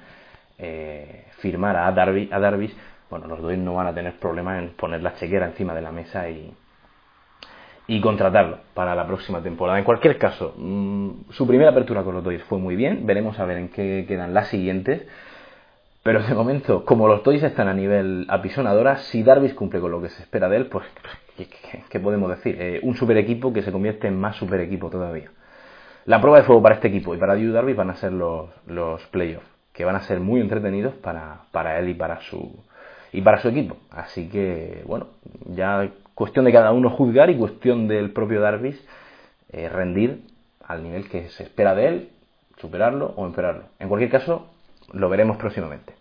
[0.57, 2.75] eh, firmar a Darby, a Darvish,
[3.09, 5.91] bueno, los Dodgers no van a tener problema en poner la chequera encima de la
[5.91, 6.53] mesa y,
[7.87, 9.77] y contratarlo para la próxima temporada.
[9.77, 13.05] En cualquier caso, mm, su primera apertura con los Dodgers fue muy bien.
[13.05, 15.03] Veremos a ver en qué quedan las siguientes.
[16.03, 20.01] Pero de momento, como los Dodgers están a nivel apisonadora, si Darvish cumple con lo
[20.01, 20.85] que se espera de él, pues,
[21.89, 22.55] ¿qué, podemos decir?
[22.59, 25.31] Eh, un super equipo que se convierte en más super equipo todavía.
[26.05, 28.49] La prueba de fuego para este equipo y para Drew Darvish van a ser los,
[28.67, 32.55] los playoffs, que van a ser muy entretenidos para, para él y para su
[33.11, 33.77] y para su equipo.
[33.91, 35.07] Así que, bueno,
[35.45, 38.79] ya cuestión de cada uno juzgar y cuestión del propio Darvish
[39.49, 40.23] eh, rendir
[40.63, 42.09] al nivel que se espera de él,
[42.57, 43.65] superarlo o empeorarlo.
[43.79, 44.47] En cualquier caso,
[44.91, 45.93] lo veremos próximamente.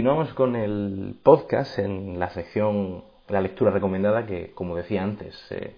[0.00, 5.74] Continuamos con el podcast en la sección, la lectura recomendada, que como decía antes, eh,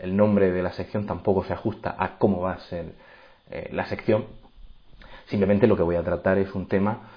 [0.00, 2.86] el nombre de la sección tampoco se ajusta a cómo va a ser
[3.50, 4.24] eh, la sección.
[5.26, 7.10] Simplemente lo que voy a tratar es un tema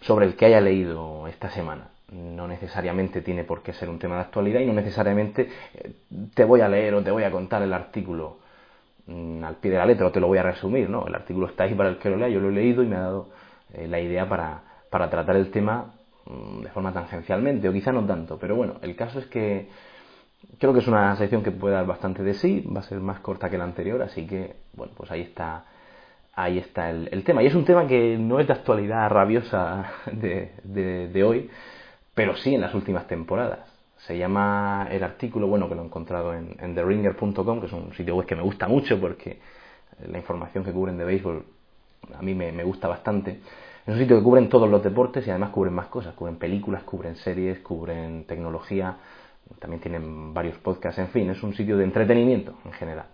[0.00, 1.88] sobre el que haya leído esta semana.
[2.12, 5.90] No necesariamente tiene por qué ser un tema de actualidad y no necesariamente eh,
[6.34, 8.38] te voy a leer o te voy a contar el artículo
[9.08, 11.04] mm, al pie de la letra o te lo voy a resumir, ¿no?
[11.04, 12.94] El artículo está ahí para el que lo lea, yo lo he leído y me
[12.94, 13.30] ha dado
[13.76, 15.94] la idea para, para tratar el tema
[16.26, 19.68] mm, de forma tangencialmente, o quizá no tanto, pero bueno, el caso es que
[20.58, 23.20] creo que es una sección que puede dar bastante de sí, va a ser más
[23.20, 25.64] corta que la anterior, así que, bueno, pues ahí está,
[26.34, 27.42] ahí está el, tema.
[27.42, 31.50] Y es un tema que no es de actualidad rabiosa de, de, hoy,
[32.14, 33.72] pero sí en las últimas temporadas.
[33.98, 37.92] Se llama el artículo, bueno, que lo he encontrado en, en TheRinger.com, que es un
[37.94, 39.40] sitio web que me gusta mucho porque
[40.06, 41.44] la información que cubren de béisbol
[42.14, 43.40] a mí me, me gusta bastante.
[43.86, 46.12] Es un sitio que cubren todos los deportes y además cubren más cosas.
[46.14, 48.96] Cubren películas, cubren series, cubren tecnología.
[49.60, 50.98] También tienen varios podcasts.
[50.98, 53.06] En fin, es un sitio de entretenimiento en general.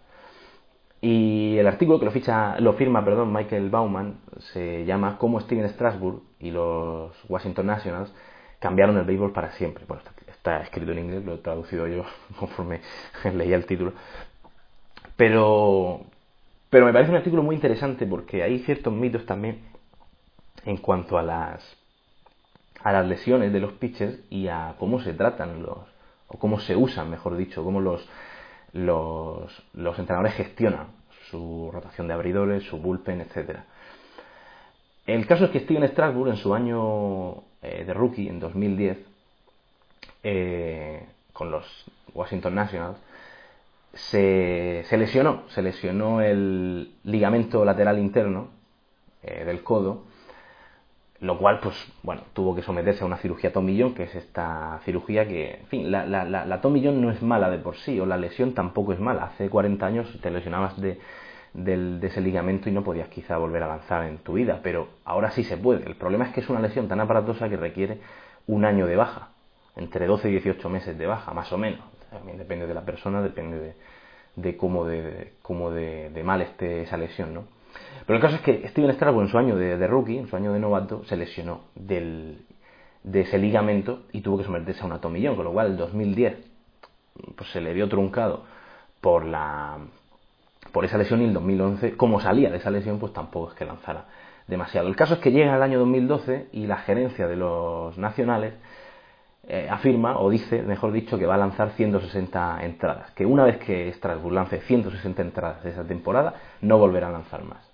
[1.03, 4.21] Y el artículo que lo, ficha, lo firma perdón, Michael Bauman
[4.55, 8.15] se llama Cómo Steven Strasburg y los Washington Nationals
[8.59, 9.85] cambiaron el béisbol para siempre.
[9.87, 12.05] Bueno, está, escrito en inglés, lo he traducido yo
[12.39, 12.81] conforme
[13.35, 13.93] leía el título.
[15.17, 16.01] Pero,
[16.71, 19.72] pero me parece un artículo muy interesante porque hay ciertos mitos también
[20.65, 21.77] en cuanto a las
[22.83, 25.79] a las lesiones de los pitchers y a cómo se tratan los
[26.29, 28.09] o cómo se usan, mejor dicho, cómo los
[28.73, 30.87] los, los entrenadores gestionan
[31.31, 33.67] su rotación de abridores, su bullpen, etcétera.
[35.07, 38.99] El caso es que Steven Strasburg en su año eh, de rookie, en 2010,
[40.23, 41.65] eh, con los
[42.15, 42.99] Washington Nationals,
[43.95, 48.49] se, se lesionó, se lesionó el ligamento lateral interno
[49.23, 50.05] eh, del codo,
[51.23, 55.27] lo cual, pues, bueno, tuvo que someterse a una cirugía tomillón, que es esta cirugía
[55.27, 58.17] que, en fin, la, la, la, tomillón no es mala de por sí, o la
[58.17, 59.27] lesión tampoco es mala.
[59.27, 60.99] Hace 40 años te lesionabas de,
[61.55, 65.31] de ese ligamento y no podías quizá volver a avanzar en tu vida, pero ahora
[65.31, 65.87] sí se puede.
[65.87, 67.99] El problema es que es una lesión tan aparatosa que requiere
[68.49, 69.29] un año de baja,
[69.77, 71.81] entre 12 y 18 meses de baja, más o menos.
[72.11, 73.75] También depende de la persona, depende de,
[74.35, 77.45] de cómo, de, cómo de, de mal esté esa lesión, ¿no?
[78.07, 80.53] Pero el caso es que Steven Strasburg en su año de, rookie, en su año
[80.53, 82.45] de novato, se lesionó del,
[83.03, 86.37] de ese ligamento y tuvo que someterse a una tomillón, con lo cual el 2010
[87.37, 88.45] pues se le vio truncado
[89.01, 89.79] por la
[90.73, 93.65] por esa lesión y el 2011, como salía de esa lesión, pues tampoco es que
[93.65, 94.07] lanzara
[94.47, 94.89] demasiado.
[94.89, 98.55] El caso es que llega el año 2012 y la gerencia de los nacionales
[99.49, 103.59] eh, afirma o dice, mejor dicho, que va a lanzar 160 entradas, que una vez
[103.59, 107.72] que Strasbourg lance 160 entradas de esa temporada, no volverá a lanzar más.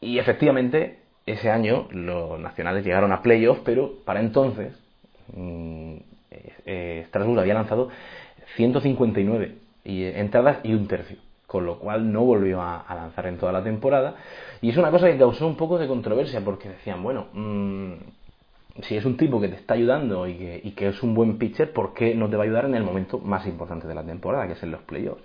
[0.00, 4.74] Y efectivamente, ese año los nacionales llegaron a playoffs, pero para entonces
[5.34, 5.96] mm,
[6.66, 7.88] eh, Strasbourg había lanzado
[8.56, 13.62] 159 entradas y un tercio, con lo cual no volvió a, lanzar en toda la
[13.62, 14.16] temporada.
[14.60, 17.92] Y es una cosa que causó un poco de controversia, porque decían, bueno, mm,
[18.82, 21.92] si es un tipo que te está ayudando y que, es un buen pitcher, ¿por
[21.92, 24.54] qué no te va a ayudar en el momento más importante de la temporada, que
[24.54, 25.22] es en los playoffs?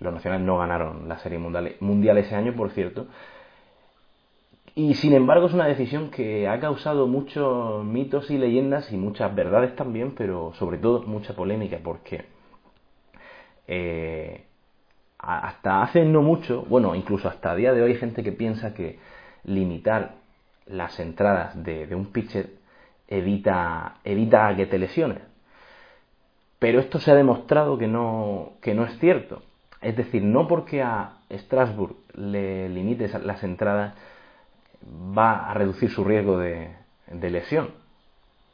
[0.00, 3.06] Los nacionales no ganaron la serie mundial ese año, por cierto.
[4.78, 9.34] Y sin embargo es una decisión que ha causado muchos mitos y leyendas y muchas
[9.34, 12.26] verdades también, pero sobre todo mucha polémica, porque
[13.66, 14.44] eh,
[15.18, 18.72] hasta hace no mucho, bueno, incluso hasta a día de hoy hay gente que piensa
[18.72, 19.00] que
[19.42, 20.14] limitar
[20.66, 22.50] las entradas de, un pitcher
[23.08, 25.18] evita, evita que te lesiones.
[26.60, 29.42] Pero esto se ha demostrado que no, que no es cierto.
[29.82, 33.94] Es decir, no porque a Strasbourg le limites las entradas
[34.84, 36.70] va a reducir su riesgo de,
[37.10, 37.70] de lesión.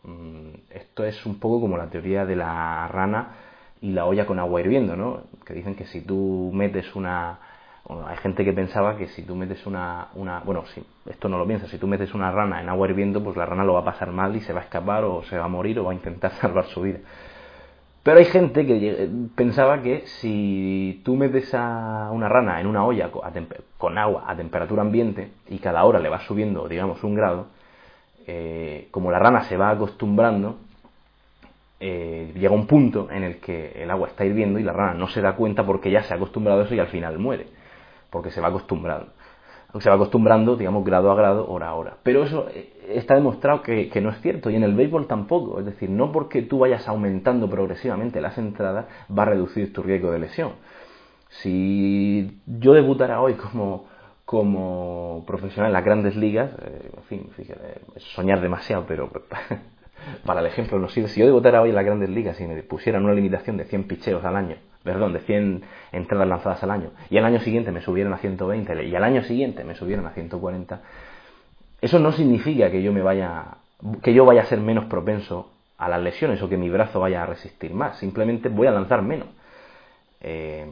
[0.02, 3.28] Mm, esto es un poco como la teoría de la rana
[3.80, 5.24] y la olla con agua hirviendo, ¿no?
[5.44, 7.38] Que dicen que si tú metes una...
[8.06, 10.40] hay gente que pensaba que si tú metes una, una...
[10.40, 13.36] Bueno, si esto no lo piensas, si tú metes una rana en agua hirviendo, pues
[13.36, 15.44] la rana lo va a pasar mal y se va a escapar o se va
[15.46, 17.00] a morir o va a intentar salvar su vida.
[18.04, 23.10] Pero hay gente que pensaba que si tú metes a una rana en una olla
[23.78, 27.46] con agua a temperatura ambiente y cada hora le vas subiendo, digamos, un grado,
[28.26, 30.58] eh, como la rana se va acostumbrando,
[31.80, 35.08] eh, llega un punto en el que el agua está hirviendo y la rana no
[35.08, 37.46] se da cuenta porque ya se ha acostumbrado a eso y al final muere,
[38.10, 39.13] porque se va acostumbrando.
[39.80, 41.96] Se va acostumbrando, digamos, grado a grado, hora a hora.
[42.02, 45.58] Pero eso eh, está demostrado que, no es cierto y en el béisbol tampoco.
[45.58, 50.12] Es decir, no porque tú vayas aumentando progresivamente las entradas va a reducir tu riesgo
[50.12, 50.52] de lesión.
[51.28, 53.86] Si yo debutara hoy como,
[54.24, 59.10] como profesional en las grandes ligas, eh, en fin, fíjate, soñar demasiado, pero
[60.24, 61.08] para el ejemplo no sirve.
[61.08, 63.88] Si yo debutara hoy en las grandes ligas y me pusieran una limitación de 100
[63.88, 67.80] picheos al año, perdón, de 100 entradas lanzadas al año, y al año siguiente me
[67.80, 70.80] subieran a 120 y al año siguiente me subieran a 140,
[71.80, 73.56] eso no significa que yo me vaya,
[74.02, 77.22] que yo vaya a ser menos propenso a las lesiones o que mi brazo vaya
[77.22, 79.28] a resistir más, simplemente voy a lanzar menos.
[80.20, 80.70] Eh,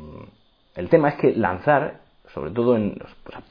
[0.77, 2.01] el tema es que lanzar,
[2.33, 2.98] sobre todo en,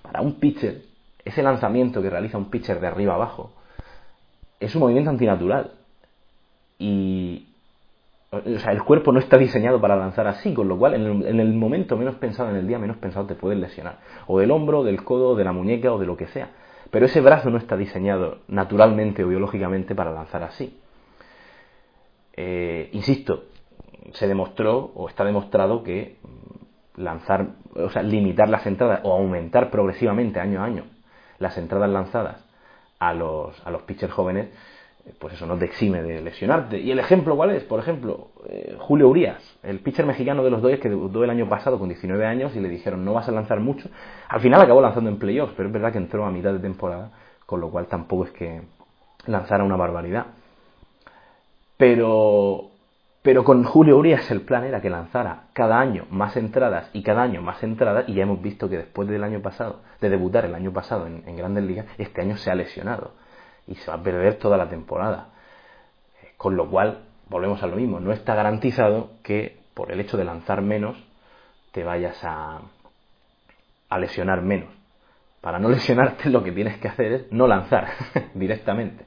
[0.01, 0.81] para un pitcher,
[1.23, 3.51] ese lanzamiento que realiza un pitcher de arriba abajo,
[4.59, 5.71] es un movimiento antinatural.
[6.79, 7.47] Y
[8.31, 11.53] o sea, el cuerpo no está diseñado para lanzar así, con lo cual en el,
[11.53, 13.97] momento menos pensado, en el día menos pensado, te puedes lesionar.
[14.27, 16.49] O del hombro, del codo, de la muñeca o de lo que sea.
[16.91, 20.79] Pero ese brazo no está diseñado naturalmente o biológicamente para lanzar así.
[22.33, 23.43] Eh, insisto,
[24.13, 26.15] se demostró o está demostrado que
[26.95, 30.83] lanzar, o sea, limitar las entradas o aumentar progresivamente año a año
[31.37, 32.45] las entradas lanzadas
[32.99, 34.49] a los, a los pitchers jóvenes,
[35.19, 36.79] pues eso no te exime de lesionarte.
[36.79, 37.63] ¿Y el ejemplo cuál es?
[37.63, 41.49] Por ejemplo, eh, Julio Urias, el pitcher mexicano de los Dodgers que debutó el año
[41.49, 43.89] pasado con 19 años y le dijeron no vas a lanzar mucho.
[44.29, 47.11] Al final acabó lanzando en playoffs, pero es verdad que entró a mitad de temporada,
[47.45, 48.61] con lo cual tampoco es que
[49.25, 50.27] lanzara una barbaridad.
[51.77, 52.71] Pero
[53.23, 57.21] pero con Julio Urias el plan era que lanzara cada año más entradas y cada
[57.21, 60.55] año más entradas y ya hemos visto que después del año pasado, de debutar el
[60.55, 63.11] año pasado en, Grandes Ligas, este año se ha lesionado
[63.71, 65.29] y se va a perder toda la temporada.
[66.37, 66.99] Con lo cual,
[67.29, 70.97] volvemos a lo mismo, no está garantizado que por el hecho de lanzar menos
[71.71, 72.61] te vayas a,
[73.89, 74.69] a lesionar menos.
[75.39, 77.87] Para no lesionarte lo que tienes que hacer es no lanzar
[78.33, 79.05] directamente.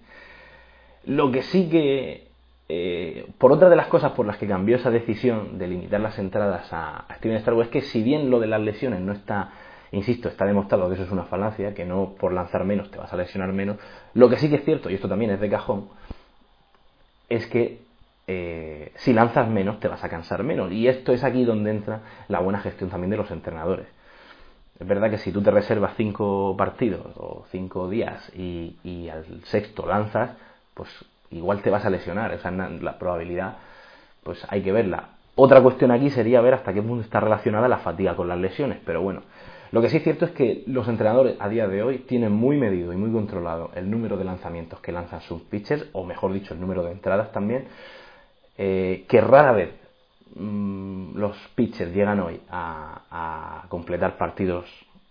[1.04, 2.28] Lo que sí que
[2.68, 6.18] eh, por otra de las cosas por las que cambió esa decisión de limitar las
[6.18, 9.52] entradas a, Steven Starbuck es que si bien lo de las lesiones no está,
[9.95, 13.12] insisto, está demostrado que eso es una falacia, que no por lanzar menos te vas
[13.12, 13.78] a lesionar menos,
[14.14, 15.88] lo que sí que es cierto, y esto también es de cajón,
[17.28, 17.84] es que
[18.26, 20.72] eh, si lanzas menos te vas a cansar menos.
[20.72, 23.86] Y esto es aquí donde entra la buena gestión también de los entrenadores.
[24.78, 29.86] Es verdad que si tú te reservas cinco partidos o cinco días y, al sexto
[29.86, 30.30] lanzas,
[30.74, 30.88] pues
[31.30, 33.57] igual te vas a lesionar, o sea, la probabilidad,
[34.24, 35.11] pues hay que verla.
[35.36, 38.78] Otra cuestión aquí sería ver hasta qué punto está relacionada la fatiga con las lesiones,
[38.84, 39.22] pero bueno,
[39.74, 42.56] lo que sí es cierto es que los entrenadores a día de hoy tienen muy
[42.56, 46.54] medido y muy controlado el número de lanzamientos que lanzan sus pitchers, o mejor dicho,
[46.54, 47.66] el número de entradas también,
[48.56, 49.70] eh, que rara vez
[50.36, 54.64] mm, los pitchers llegan hoy a, completar partidos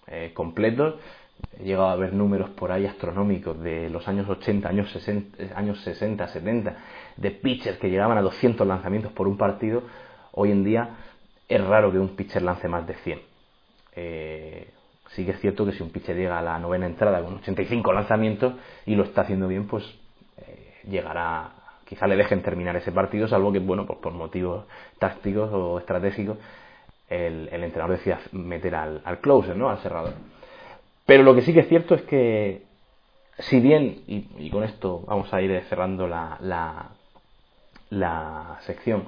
[0.08, 0.96] eh, completos
[1.60, 5.82] he llegado a ver números por ahí astronómicos de los años 80, años 60, años
[5.82, 6.78] 60, 70,
[7.18, 9.84] de pitchers que llegaban a 200 lanzamientos por un partido.
[10.32, 10.90] Hoy en día
[11.50, 13.33] es raro que un pitcher lance más de 100.
[13.96, 14.70] Eh,
[15.10, 17.94] sí que es cierto que si un pitcher llega a la novena entrada con 85
[17.94, 18.54] lanzamientos
[18.86, 19.84] y lo está haciendo bien, pues
[20.38, 21.52] eh, llegará,
[21.86, 24.66] quizá le dejen terminar ese partido, salvo que, bueno, pues por motivos
[25.00, 26.38] tácticos o estratégicos,
[27.10, 29.70] el, entrenador decida meter al, closer, ¿no?
[29.70, 30.14] Al cerrador.
[31.06, 32.64] Pero lo que sí que es cierto es que,
[33.40, 36.38] si bien, y, con esto vamos a ir cerrando la,
[37.90, 39.04] la, sección,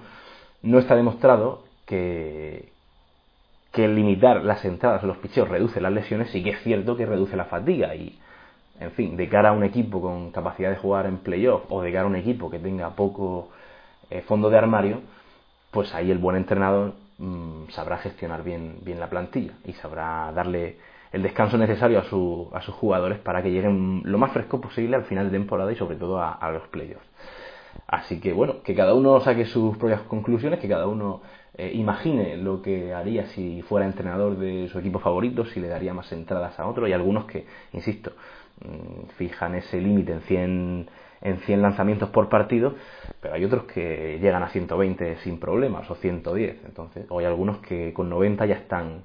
[0.62, 2.75] no está demostrado que,
[3.76, 7.06] que limitar las entradas a los picheos reduce las lesiones, sí que es cierto que
[7.06, 8.18] reduce la fatiga y,
[8.80, 11.92] en fin, de cara a un equipo con capacidad de jugar en playoff o de
[11.92, 13.50] cara a un equipo que tenga poco
[14.10, 15.02] eh, fondo de armario,
[15.72, 20.78] pues ahí el buen entrenador mm, sabrá gestionar bien, bien la plantilla y sabrá darle
[21.12, 24.96] el descanso necesario a, su, a sus jugadores para que lleguen lo más fresco posible
[24.96, 27.06] al final de temporada y sobre todo a, los playoffs.
[27.88, 31.22] Así que bueno, que cada uno saque sus propias conclusiones, que cada uno
[31.58, 35.94] eh, imagine lo que haría si fuera entrenador de su equipo favorito, si le daría
[35.94, 36.88] más entradas a otro.
[36.88, 38.12] Y algunos que, insisto,
[38.62, 40.90] mm, fijan ese límite en 100,
[41.22, 42.76] en 100 lanzamientos por partido,
[43.22, 46.66] pero hay otros que llegan a 120 sin problemas o 110.
[46.66, 49.04] Entonces, o hay algunos que con 90 ya están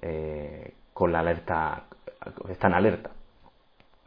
[0.00, 1.84] eh, con la alerta,
[2.48, 3.10] están alerta.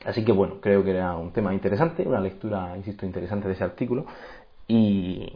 [0.05, 3.63] Así que bueno, creo que era un tema interesante, una lectura, insisto, interesante de ese
[3.63, 4.05] artículo
[4.67, 5.33] y,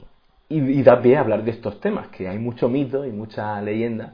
[0.50, 4.14] y, da pie a hablar de estos temas, que hay mucho mito y mucha leyenda,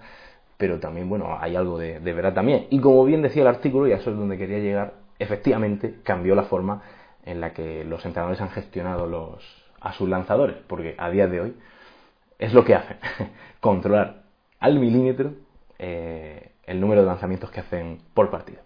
[0.58, 2.68] pero también, bueno, hay algo de, verdad también.
[2.70, 6.44] Y como bien decía el artículo, y eso es donde quería llegar, efectivamente cambió la
[6.44, 6.82] forma
[7.24, 9.44] en la que los entrenadores han gestionado los,
[9.80, 11.54] a sus lanzadores, porque a día de hoy
[12.38, 12.98] es lo que hacen,
[13.62, 14.24] controlar
[14.60, 15.34] al milímetro
[15.80, 18.60] eh, el número de lanzamientos que hacen por partido.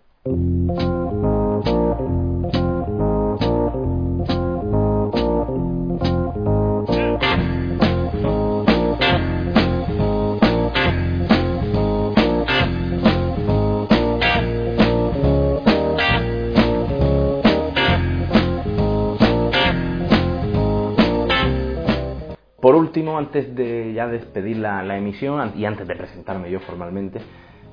[22.89, 27.19] Último, antes de ya despedir la, emisión y antes de presentarme yo formalmente,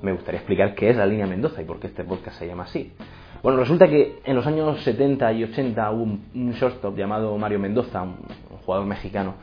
[0.02, 2.64] me gustaría explicar qué es la línea Mendoza y por qué este podcast se llama
[2.64, 2.92] así.
[3.42, 8.02] Bueno, resulta que en los años 70 y 80 hubo un, shortstop llamado Mario Mendoza,
[8.02, 8.16] un,
[8.64, 9.34] jugador mexicano,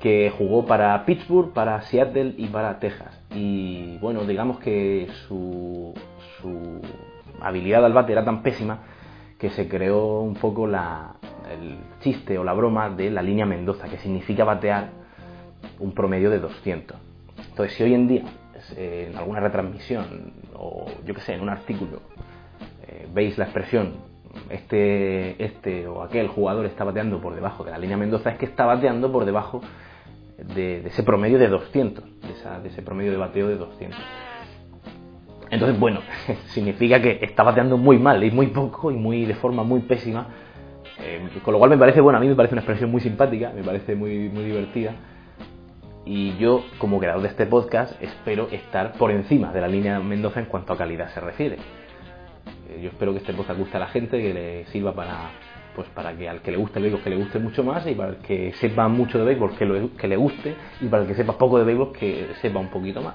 [0.00, 3.22] que jugó para Pittsburgh, para Seattle y para Texas.
[3.32, 5.94] Y bueno, digamos que su
[7.40, 8.80] habilidad al bate era tan pésima
[9.40, 11.14] que se creó un poco la,
[11.50, 14.90] el chiste o la broma de la línea Mendoza, que significa batear
[15.78, 16.96] un promedio de 200.
[17.48, 18.24] Entonces, si hoy en día
[18.76, 22.02] en alguna retransmisión o yo que sé, en un artículo,
[22.86, 23.94] eh, veis la expresión
[24.50, 28.44] este, este o aquel jugador está bateando por debajo de la línea Mendoza, es que
[28.44, 29.62] está bateando por debajo
[30.54, 33.98] de, ese promedio de 200, de, ese promedio de bateo de 200.
[35.50, 36.00] Entonces, bueno,
[36.46, 40.26] significa que está bateando muy mal y muy poco y muy de forma muy pésima.
[41.02, 43.52] Eh, con lo cual me parece, bueno, a mí me parece una expresión muy simpática,
[43.54, 44.94] me parece muy, muy divertida
[46.04, 50.40] y yo, como creador de este podcast, espero estar por encima de la línea Mendoza
[50.40, 51.56] en cuanto a calidad se refiere.
[52.68, 55.30] Eh, yo espero que este podcast guste a la gente, que le sirva para
[55.76, 57.94] pues para que al que le guste el béisbol que le guste mucho más y
[57.94, 61.14] para el que sepa mucho de béisbol que, que le guste y para el que
[61.14, 63.14] sepa poco de béisbol que sepa un poquito más.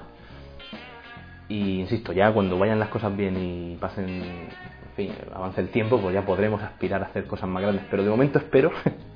[1.48, 6.00] Y insisto, ya cuando vayan las cosas bien y pasen, en fin, avance el tiempo,
[6.00, 7.84] pues ya podremos aspirar a hacer cosas más grandes.
[7.90, 8.72] Pero de momento espero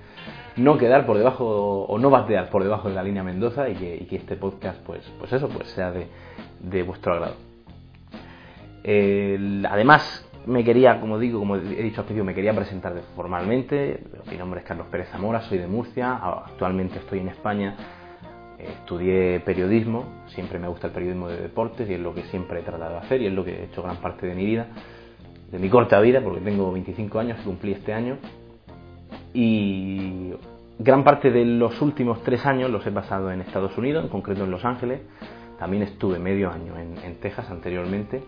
[0.57, 4.17] no quedar por debajo o no batear por debajo de la línea Mendoza y que,
[4.17, 7.35] este podcast pues, pues eso pues sea de, vuestro agrado.
[9.69, 14.05] además, me quería, como digo, como he dicho al principio, me quería presentar formalmente.
[14.31, 17.77] Mi nombre es Carlos Pérez Zamora, soy de Murcia, actualmente estoy en España.
[18.69, 22.63] Estudié periodismo, siempre me gusta el periodismo de deportes y es lo que siempre he
[22.63, 24.67] tratado de hacer y es lo que he hecho gran parte de mi vida,
[25.51, 28.19] de mi corta vida, porque tengo 25 años, cumplí este año.
[29.33, 30.33] Y
[30.79, 34.45] gran parte de los últimos tres años los he pasado en Estados Unidos, en concreto
[34.45, 35.01] en Los Ángeles.
[35.59, 38.23] También estuve medio año en, Texas anteriormente.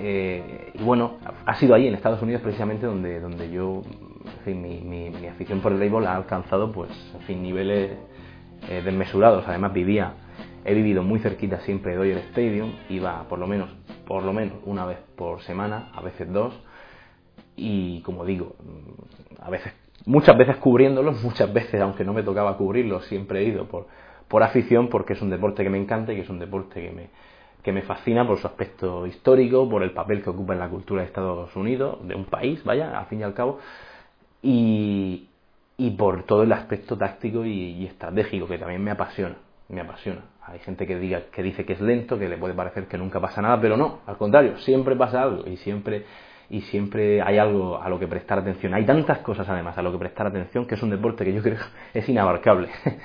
[0.00, 3.82] Eh, y bueno, ha sido ahí en Estados Unidos precisamente donde, donde yo,
[4.24, 7.98] en fin, mi, mi, afición por el béisbol ha alcanzado pues, en fin, niveles
[8.68, 9.44] eh, desmesurados.
[9.46, 10.14] Además vivía,
[10.64, 13.70] he vivido muy cerquita siempre de Dodger Stadium, iba por lo menos,
[14.06, 16.54] por lo menos una vez por semana, a veces dos,
[17.56, 18.54] y como digo,
[19.40, 19.72] a veces,
[20.06, 23.86] muchas veces cubriéndolos, muchas veces, aunque no me tocaba cubrirlos, siempre he ido por,
[24.28, 26.90] por afición, porque es un deporte que me encanta y que es un deporte que
[26.90, 27.08] me,
[27.62, 31.02] que me fascina por su aspecto histórico, por el papel que ocupa en la cultura
[31.02, 33.58] de Estados Unidos, de un país, vaya, al fin y al cabo,
[34.42, 35.28] y,
[35.82, 39.34] y por todo el aspecto táctico y, estratégico que también me apasiona,
[39.68, 40.20] me apasiona.
[40.46, 43.20] Hay gente que diga que dice que es lento, que le puede parecer que nunca
[43.20, 46.04] pasa nada, pero no, al contrario, siempre pasa algo y siempre
[46.50, 48.74] y siempre hay algo a lo que prestar atención.
[48.74, 51.42] Hay tantas cosas además a lo que prestar atención que es un deporte que yo
[51.42, 51.58] creo
[51.94, 52.68] es inabarcable.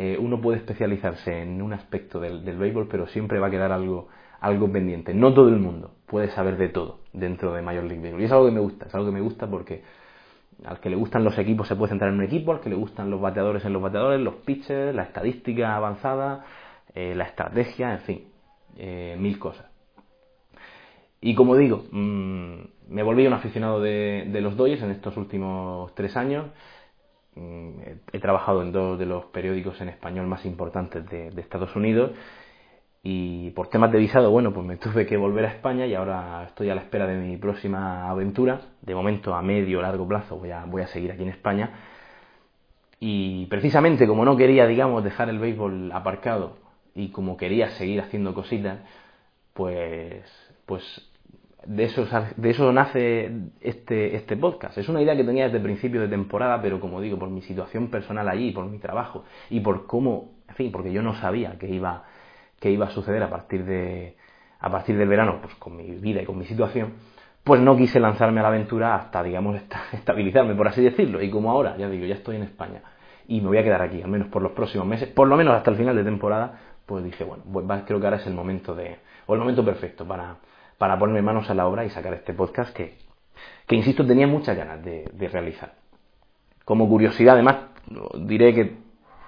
[0.00, 3.72] Eh, uno puede especializarse en un aspecto del, del béisbol, pero siempre va a quedar
[3.72, 4.06] algo,
[4.38, 5.12] algo pendiente.
[5.12, 8.20] No todo el mundo puede saber de todo dentro de Major League Baseball.
[8.20, 9.82] Y es algo que me gusta, es algo que me gusta porque
[10.64, 12.76] al que le gustan los equipos se puede centrar en un equipo, al que le
[12.76, 16.44] gustan los bateadores en los bateadores, los pitchers, la estadística avanzada,
[16.94, 18.24] eh, la estrategia, en fin,
[18.76, 19.66] eh, mil cosas.
[21.20, 26.16] Y como digo, mm, me volví un aficionado de, los Dodgers en estos últimos tres
[26.16, 26.46] años.
[27.34, 27.80] Mm,
[28.12, 32.12] he, trabajado en dos de los periódicos en español más importantes de Estados Unidos
[33.02, 36.44] y por temas de visado, bueno, pues me tuve que volver a España y ahora
[36.44, 38.60] estoy a la espera de mi próxima aventura.
[38.82, 41.70] De momento, a medio o largo plazo, voy a, voy a seguir aquí en España.
[43.00, 46.58] Y precisamente como no quería, digamos, dejar el béisbol aparcado
[46.94, 48.80] y como quería seguir haciendo cositas,
[49.54, 50.24] pues,
[50.66, 50.82] pues
[51.64, 53.30] de eso, de eso nace
[53.60, 54.76] este, este podcast.
[54.78, 57.88] Es una idea que tenía desde principio de temporada, pero como digo, por mi situación
[57.88, 61.68] personal allí, por mi trabajo y por cómo, en fin, porque yo no sabía que
[61.68, 62.04] iba
[62.60, 64.16] que iba a suceder a partir de
[64.60, 66.94] a partir del verano, pues con mi vida y con mi situación,
[67.44, 69.60] pues no quise lanzarme a la aventura hasta, digamos,
[69.92, 71.22] estabilizarme, por así decirlo.
[71.22, 72.82] Y como ahora, ya digo, ya estoy en España
[73.26, 75.54] y me voy a quedar aquí, al menos por los próximos meses, por lo menos
[75.54, 78.74] hasta el final de temporada, pues dije, bueno, pues creo que ahora es el momento
[78.74, 78.96] de,
[79.26, 80.36] o el momento perfecto para,
[80.78, 82.96] para ponerme manos a la obra y sacar este podcast que,
[83.66, 85.74] que insisto, tenía muchas ganas de, de realizar.
[86.64, 87.56] Como curiosidad, además,
[88.20, 88.76] diré que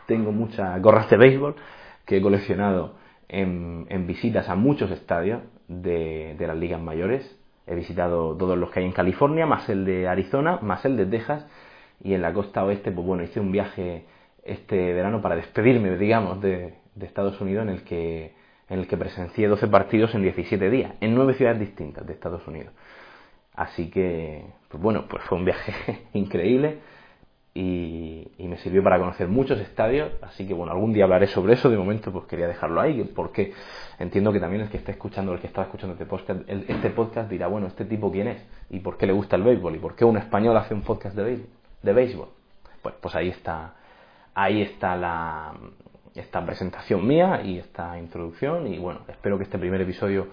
[0.07, 1.57] tengo muchas gorras de béisbol
[2.07, 3.00] que he coleccionado
[3.31, 7.39] en, visitas a muchos estadios de, las ligas mayores.
[7.67, 11.07] He visitado todos los que hay en California, más el de Arizona, más el de
[11.07, 11.47] Texas.
[12.03, 14.05] Y en la costa oeste, pues bueno, hice un viaje
[14.43, 18.35] este verano para despedirme, digamos, de, Estados Unidos en el que
[18.69, 22.47] en el que presencié 12 partidos en 17 días, en nueve ciudades distintas de Estados
[22.47, 22.73] Unidos.
[23.55, 25.73] Así que, pues bueno, pues fue un viaje
[26.13, 26.79] increíble
[27.53, 31.71] y, me sirvió para conocer muchos estadios, así que bueno, algún día hablaré sobre eso,
[31.71, 33.53] de momento pues quería dejarlo ahí, porque
[34.01, 37.31] entiendo que también el que está escuchando, el que está escuchando este podcast, este podcast
[37.31, 38.45] dirá, bueno, ¿este tipo quién es?
[38.71, 39.77] ¿Y por qué le gusta el béisbol?
[39.77, 41.49] ¿Y por qué un español hace un podcast de béisbol?
[41.83, 42.29] De béisbol?
[42.83, 43.75] Pues, pues ahí está,
[44.35, 45.53] ahí está la,
[46.15, 50.27] esta presentación mía y esta introducción y bueno, espero que este primer episodio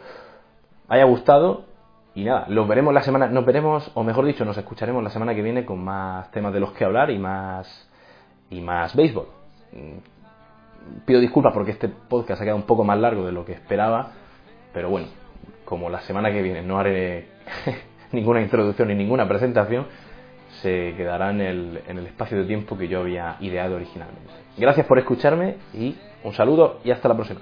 [0.88, 1.66] haya gustado
[2.18, 5.36] y nada, los veremos la semana, nos veremos, o mejor dicho, nos escucharemos la semana
[5.36, 7.88] que viene con más temas de los que hablar y más
[8.50, 9.28] y más béisbol.
[9.72, 13.52] Mm, pido disculpas porque este podcast ha quedado un poco más largo de lo que
[13.52, 14.14] esperaba,
[14.74, 15.10] pero bueno,
[15.64, 17.28] como la semana que viene no haré
[18.12, 19.86] ninguna introducción ni ninguna presentación,
[20.64, 24.32] se quedará en el, en el espacio de tiempo que yo había ideado originalmente.
[24.58, 27.42] Gracias por escucharme y un saludo y hasta la próxima.